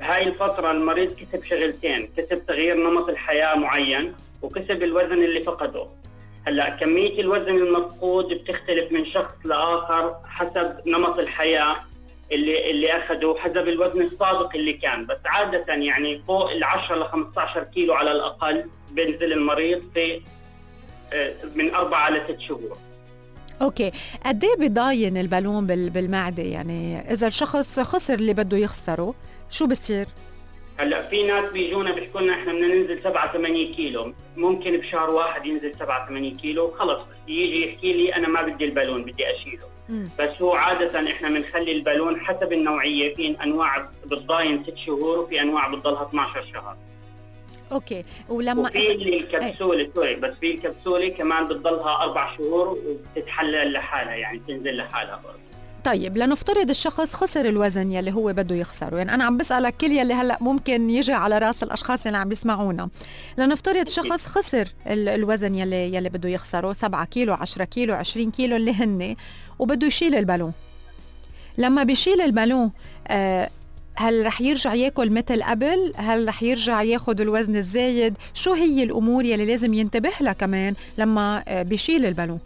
[0.01, 5.87] بهاي الفترة المريض كسب شغلتين كسب تغيير نمط الحياة معين وكسب الوزن اللي فقده.
[6.47, 11.77] هلأ كمية الوزن المفقود بتختلف من شخص لآخر حسب نمط الحياة.
[12.33, 15.07] اللي اللي اخذه حسب الوزن السابق اللي كان.
[15.07, 20.21] بس عادة يعني فوق ال 10 ل 15 كيلو على الأقل بينزل المريض في
[21.13, 22.79] آه، من أربعة لست شهور.
[23.63, 23.93] okay.
[24.27, 29.15] قد إيه بضاين البالون بالمعدة؟ يعني إذا الشخص خسر اللي بده يخسره
[29.51, 30.07] شو بصير؟
[30.79, 34.15] هلأ في ناس بيجونا بيحكوا لنا إحنا بدنا ننزل 7 8 كيلو.
[34.37, 39.05] ممكن بشهر واحد ينزل 7 8 كيلو خلص يجي يحكي لي أنا ما بدي البالون
[39.05, 39.65] بدي أشيله.
[40.19, 45.69] بس هو عادة إحنا بنخلي البالون حسب النوعية في أنواع بتضاين 6 شهور وفي أنواع
[45.69, 46.77] بتضلها 12 شهر.
[47.73, 48.05] okay.
[48.29, 54.77] ولما وفي الكبسولة sorry بس في الكبسولة كمان بتضلها أربع شهور وبتتحلل لحالها يعني بتنزل
[54.77, 55.50] لحالها برضه.
[55.85, 58.97] طيب لنفترض الشخص خسر الوزن يلي هو بده يخسره.
[58.97, 62.89] يعني أنا عم بسألك كل يلي هلأ ممكن يجي على رأس الأشخاص اللي عم بيسمعونا.
[63.39, 68.73] لنفترض شخص خسر الوزن يلي يلي بده يخسره 7 كيلو 10 كيلو 20 كيلو اللي
[68.73, 69.17] هن
[69.59, 70.53] وبده يشيل البالون.
[71.59, 72.71] لما بيشيل البالون
[73.09, 73.51] آه
[73.97, 79.25] هل رح يرجع ياكل مثل قبل؟ هل رح يرجع ياخذ الوزن الزايد؟ شو هي الأمور
[79.25, 82.39] يلي لازم ينتبه لها كمان لما آه، بيشيل البالون؟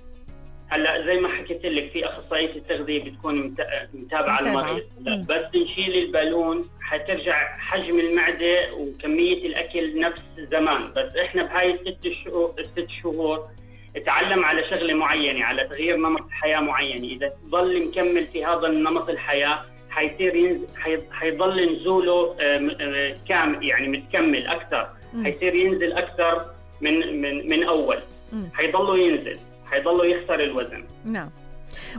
[0.74, 4.40] هلا زي ما حكيت لك في أخصائية التغذية بتكون مت- متابعة.
[4.40, 4.82] المريض.
[5.28, 10.20] بس نشيل البالون حترجع حجم المعدة وكمية الأكل نفس
[10.52, 13.48] زمان بس إحنا بهاي الست شهور الست شهور
[13.96, 19.08] اتعلم على شغلة معينة على تغيير نمط حياة معين إذا ضل مكمل في هذا النمط
[19.10, 24.88] الحياة حيصير ينزل حي- حيضل نزوله آه، آه، كام يعني متكمل أكثر.
[25.24, 26.50] حيصير ينزل أكثر
[26.80, 27.98] من من من أول
[28.32, 28.48] مم.
[28.54, 29.38] حيضلوا ينزل
[29.74, 30.84] حيضلوا يخسر الوزن.
[31.04, 31.30] نعم.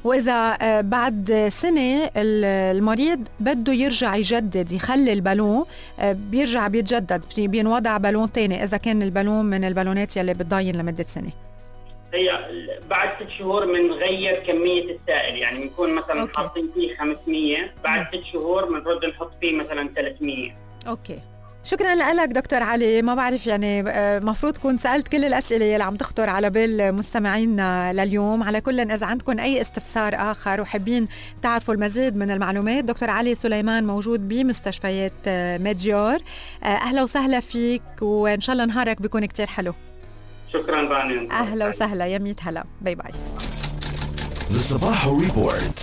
[0.03, 2.45] وإذا آه، بعد سنة ال-
[2.77, 5.65] المريض بده يرجع يجدد يخلي البالون
[5.99, 11.05] آه، بيرجع بيتجدد بي- بينوضع بالون تاني إذا كان البالون من البالونات يلي بتضاين لمدة
[11.07, 11.29] سنة.
[12.13, 12.29] هي
[12.89, 16.33] بعد ست شهور بنغير كمية السائل يعني بنكون مثلا okay.
[16.37, 20.51] حاطين فيه 500 بعد ست شهور بنرد نحط فيه مثلا 300
[20.87, 21.19] okay.
[21.65, 23.01] شكرا لك دكتور علي.
[23.01, 27.93] ما بعرف يعني آه، مفروض كنت سألت كل الأسئلة اللي عم تخطر على بال مستمعينا
[27.93, 28.43] لليوم.
[28.43, 31.07] على كل إذا عندكم أي استفسار آخر وحابين
[31.41, 36.17] تعرفوا المزيد من المعلومات دكتور علي سليمان موجود بمستشفيات آه، ميديور.
[36.63, 39.73] آه، أهلا وسهلا فيك وإن شاء الله نهارك بيكون كتير حلو.
[40.53, 41.31] شكرا باني.
[41.31, 43.11] أهلا وسهلا يا ميت هلا bye bye
[45.25, 45.77] Report.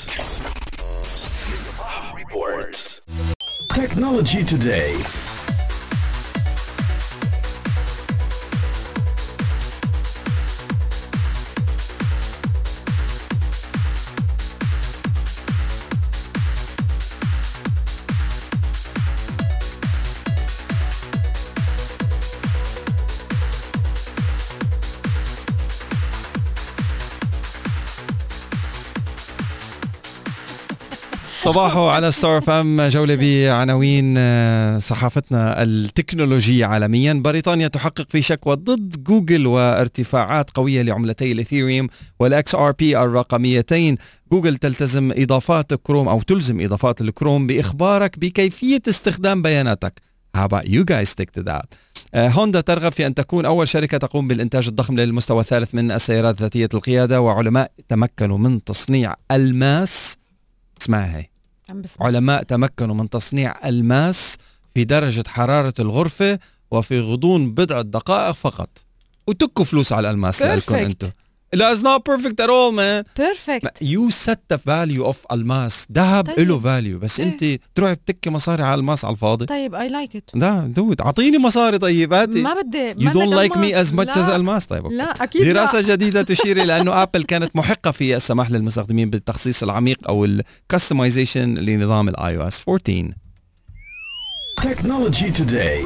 [1.43, 2.77] The Sabaho Report.
[3.81, 4.93] Technology today.
[31.43, 37.13] صباحو على ستار أف إم جولة بعناوين آه، صحافتنا التكنولوجية عالميا.
[37.13, 41.89] بريطانيا تحقق في شكوى ضد جوجل وارتفاعات قوية لعملتي الإثيريوم
[42.21, 43.97] والإكس آر بي الرقميتين.
[44.33, 50.01] جوجل تلتزم إضافات كروم أو تلزم إضافات الكروم بإخبارك بكيفية استخدام بياناتك.
[50.37, 51.67] How about you guys stick to that?
[52.15, 56.41] آه، هوندا ترغب في أن تكون أول شركة تقوم بالإنتاج الضخم للمستوى الثالث من السيارات
[56.41, 60.17] ذاتية القيادة وعلماء تمكنوا من تصنيع ألماس.
[60.83, 61.32] اسمعها هي
[62.01, 64.37] علماء تمكنوا من تصنيع الماس
[64.75, 66.39] في درجة حرارة الغرفة
[66.71, 68.69] وفي غضون بضعة دقائق فقط
[69.27, 70.75] وتكبوا فلوس على الألماس لكم
[71.07, 71.11] Perfect.
[71.55, 73.05] لا it's not perfect at all man.
[73.19, 76.49] perfect you set the value of الماس ذهب طيب.
[76.49, 76.99] له value.
[77.01, 77.27] بس إيه.
[77.27, 79.47] انت تروحي بتكبي مصاري على الماس على الفاضي.
[79.47, 83.55] طيب I like it لا dude اعطيني مصاري طيب هاتي ما بدي you don't like
[83.57, 84.37] me as much as لا.
[84.37, 84.97] الماس طيب okay.
[84.97, 85.53] لا أكيد لا.
[85.53, 90.34] دراسة جديدة تشير إلى أنه أبل كانت محقة في السماح للمستخدمين بالتخصيص العميق أو ال
[90.34, 93.13] customization لنظام ال iOS 14
[94.61, 95.81] Technology today.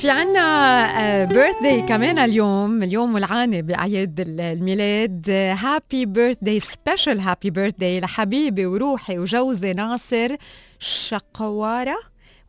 [0.00, 5.30] في عنا birthday كمان اليوم اليوم ولعانة بأعياد ال- الميلاد.
[5.30, 10.36] Happy birthday special happy birthday لحبيبي وروحي وجوزي ناصر
[10.78, 11.96] شقوارة.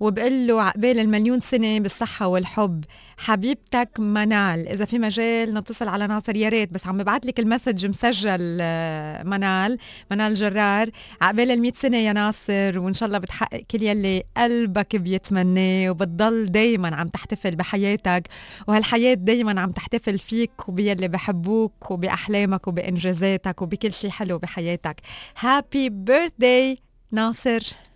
[0.01, 2.85] وبقول له عقبال المليون سنة بالصحة والحب.
[3.17, 4.67] حبيبتك منال.
[4.67, 8.57] إذا في مجال نتصل على ناصر يا ريت بس عم ببعث لك ال message مسجل
[8.61, 9.77] آه، منال
[10.11, 10.89] منال جرار.
[11.21, 16.95] عقبال ال سنة يا ناصر وإن شاء الله بتحقق كل يلي قلبك بيتمناه وبتضل دايما
[16.95, 18.27] عم تحتفل بحياتك.
[18.67, 25.01] وهالحياة دايما عم تحتفل فيك وبيلي بحبوك وبأحلامك وبإنجازاتك وبكل شيء حلو بحياتك.
[25.39, 26.77] هابي بيرثداي
[27.11, 27.90] ناصر.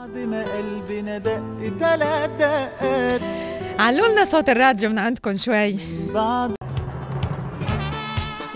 [0.00, 3.20] بعد ما قلبنا دق تلات دقات.
[3.80, 5.78] علوا لنا صوت الراديو من عندكم شوي.
[6.14, 6.54] بعد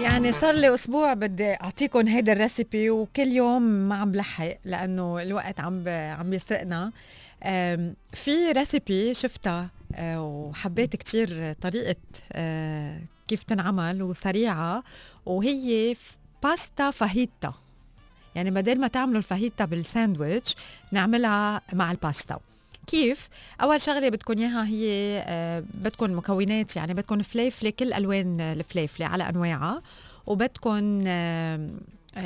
[0.00, 5.22] يعني صار لي أسبوع بدي أعطيكم هيدا ال recipe وكل يوم ما عم بلحق لأنه
[5.22, 5.84] الوقت عم.
[5.88, 6.92] عم بيسرقنا
[7.44, 11.96] أم، في recipe شفتها أه، وحبيت كتير طريقة
[12.32, 14.82] أه، كيف تنعمل وسريعة
[15.26, 15.96] وهي
[16.42, 17.54] باستا فاهيتا.
[18.34, 20.56] يعني بدل ما تعملوا الفاهيتا بالساندويتش
[20.92, 22.38] نعملها مع الباستا.
[22.86, 23.28] كيف؟
[23.62, 29.28] أول شغلة بدكم إياها هي آه، بدكم مكونات يعني بدكم فليفلة كل ألوان الفليفلة على
[29.28, 29.82] أنواعها.
[30.26, 31.70] وبدكم آه،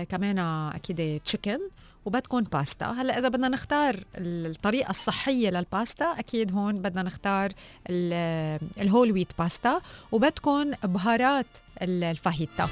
[0.08, 0.38] كمان
[0.74, 1.58] أكيد chicken
[2.04, 2.86] وبدكم باستا.
[2.86, 7.52] هلأ إذا بدنا نختار الطريقة الصحية للباستا أكيد هون بدنا نختار
[7.90, 9.80] ال- ال whole wheat pasta
[10.12, 11.46] وبدكم بهارات
[11.82, 12.68] ال- الفاهيتا.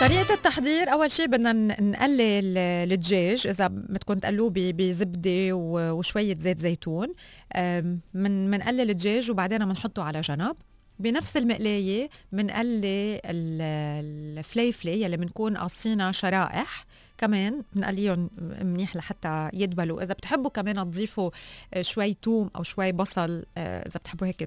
[0.00, 2.58] طريقة التحضير أول شيء بدنا ن- نقلي ال-
[2.92, 7.08] الدجاج إذا بدكم تقلوه بزبدة وشوية زيت زيتون.
[8.14, 10.56] من منقلي الدجاج وبعدين بنحطه على جنب.
[10.98, 16.86] بنفس المقلاية بنقلي ال- الفليفلة يلي بنكون قاصينها شرائح.
[17.18, 18.30] كمان بنقليهم
[18.62, 20.02] منيح لحتى يدبلوا.
[20.02, 21.30] إذا بتحبوا كمان تضيفوا
[21.80, 24.42] شوي توم أو شوي بصل آه، إذا بتحبوا هيك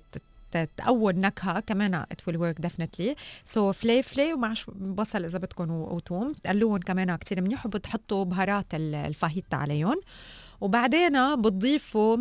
[0.58, 3.16] تقوي النكهه كمان it will work definitely.
[3.46, 8.96] so فليفله ومع بصل إذا بدكم و- وثوم تقلوهم كمان كتير منيح وبتحطوا بهارات ال-
[8.96, 9.96] الفاهيتا عليهم.
[10.62, 12.18] وبعدين بتضيفوا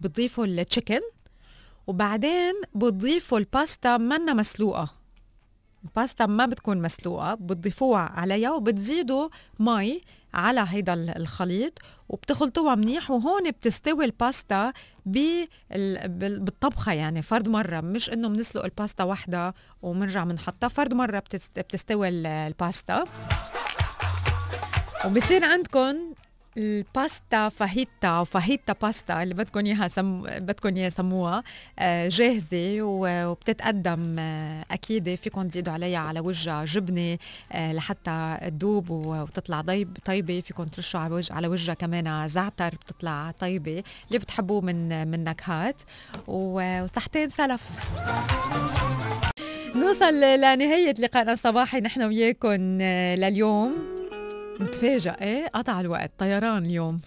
[0.00, 1.00] بتضيفوا ال chicken
[1.86, 4.88] وبعدين بتضيفوا الباستا منا مسلوقة.
[5.84, 9.28] الباستا ما بتكون مسلوقة بتضيفوها عليها وبتزيدوا
[9.60, 10.02] مي.
[10.34, 11.78] على هيدا ال- الخليط
[12.08, 14.72] وبتخلطوها منيح وهون بتستوي الباستا
[15.06, 15.48] بال-
[16.08, 17.80] بال- بالطبخة يعني فرد مرة.
[17.80, 23.04] مش إنه بنسلق الباستا وحدة وبنرجع بنحطها فرد مرة بتست- بتستوي ال- الباستا.
[25.04, 25.96] وبصير عندكم
[26.56, 30.22] الباستا فاهيتا أو فاهيتا باستا اللي بدكم إياها سم...
[30.22, 31.42] بدكم اياها سموها
[31.78, 37.18] آه، جاهزة وبتتقدم آه، أكيد فيكم تزيدوا عليها على وجهها جبنة
[37.52, 42.68] آه، لحتى تدوب و- وتطلع طيب طيبة فيكم ترشوا على وجه على وجهها كمان زعتر
[42.74, 45.82] بتطلع طيبة اللي بتحبوه من من نكهات
[46.26, 47.62] و- وصحتين سلف.
[49.74, 52.52] نوصل لنهاية لقائنا الصباحي نحن وياكم
[53.18, 53.91] لليوم.
[54.60, 56.10] متفاجئ إيه قطع الوقت.
[56.18, 57.00] طيران اليوم.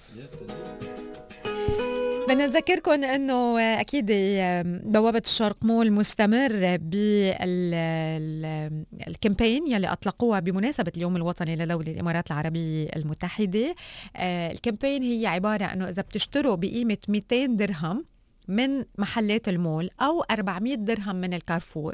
[2.28, 4.06] بدنا نذكركم إنه أكيد
[4.86, 6.78] بوابة الشرق مول مستمر
[9.02, 13.76] بال campaign يلي أطلقوها بمناسبة اليوم الوطني لدولة الإمارات العربية المتحدة.
[14.16, 18.06] آه، ال campaign هي عبارة إنه إذا بتشتروا بقيمة 200 درهم
[18.48, 21.94] من محلات المول أو 400 درهم من الكارفور.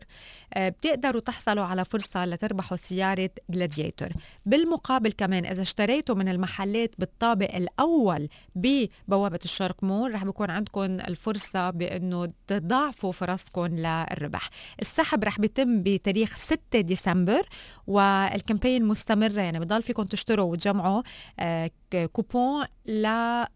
[0.53, 4.09] آه، بتقدروا تحصلوا على فرصة لتربحوا سيارة جلادياتور
[4.45, 11.69] بالمقابل كمان إذا اشتريتوا من المحلات بالطابق الأول ببوابة الشرق مول رح بيكون عندكم الفرصة
[11.69, 14.49] بأنه تضاعفوا فرصكم للربح.
[14.81, 17.47] السحب رح بيتم بتاريخ 6 ديسمبر
[17.87, 19.41] وال campaign مستمرة.
[19.41, 21.01] يعني بضل فيكم تشتروا وتجمعوا
[21.39, 21.71] آه،
[22.13, 23.07] كوبون ل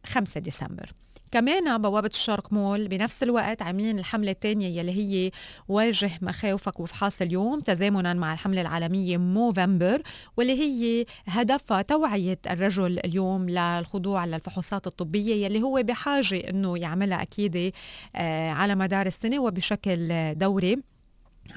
[0.06, 1.05] 5 ديسمبر.
[1.32, 5.32] كمان بوابة الشرق مول بنفس الوقت عاملين الحملة الثانية يلي هي
[5.68, 10.02] واجه مخاوفك وفحاص اليوم تزامنا مع الحملة العالمية موفمبر
[10.38, 17.74] واللي هي هدفها توعية الرجل اليوم للخضوع للفحوصات الطبية يلي هو بحاجة إنه يعملها أكيد
[18.16, 20.95] آه، على مدار السنة وبشكل دوري.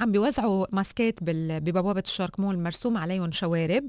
[0.00, 3.84] عم بيوزعوا ماسكات ببوابة الشرق مول مرسوم عليهم شوارب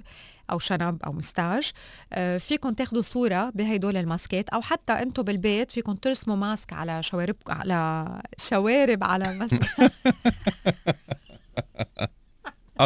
[0.52, 1.72] أو شنب أو مستاج.
[2.14, 7.36] آه، فيكم تاخدوا صورة بهدول الماسكات أو حتى أنتم بالبيت فيكم ترسموا ماسك على شوارب
[7.50, 9.60] على شوارب على ماسك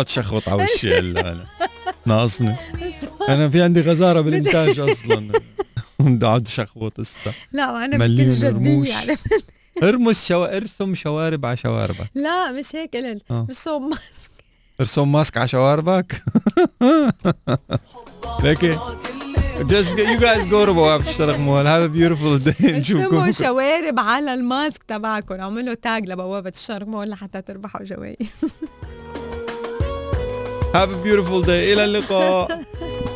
[0.07, 1.45] شخبط على وشي هلا.
[2.05, 2.55] ناقصني.
[3.29, 5.31] أنا في عندي غزارة بالإنتاج أصلا.
[5.99, 7.33] بدي اقعد شخبط أستا.
[7.51, 8.89] لا أنا مليون بكل رموش.
[9.83, 10.43] ارمس شو...
[10.45, 12.09] ارسم شوارب على شواربك.
[12.15, 13.47] لا مش هيك قلت آه.
[13.51, 14.31] صوب ماسك.
[14.79, 16.21] ارسم ماسك على شواربك؟
[18.43, 18.77] لكن
[19.59, 22.65] just you guys go to بوابة الشرق مول have a beautiful day.
[22.65, 25.35] ارسموا نشوفكم شوارب على الماسك تبعكم.
[25.35, 28.27] اعملوا تاج لبوابة الشرق مول لحتى تربحوا جوائز.
[30.73, 31.49] Have a beautiful day.
[31.49, 32.63] إلى اللقاء.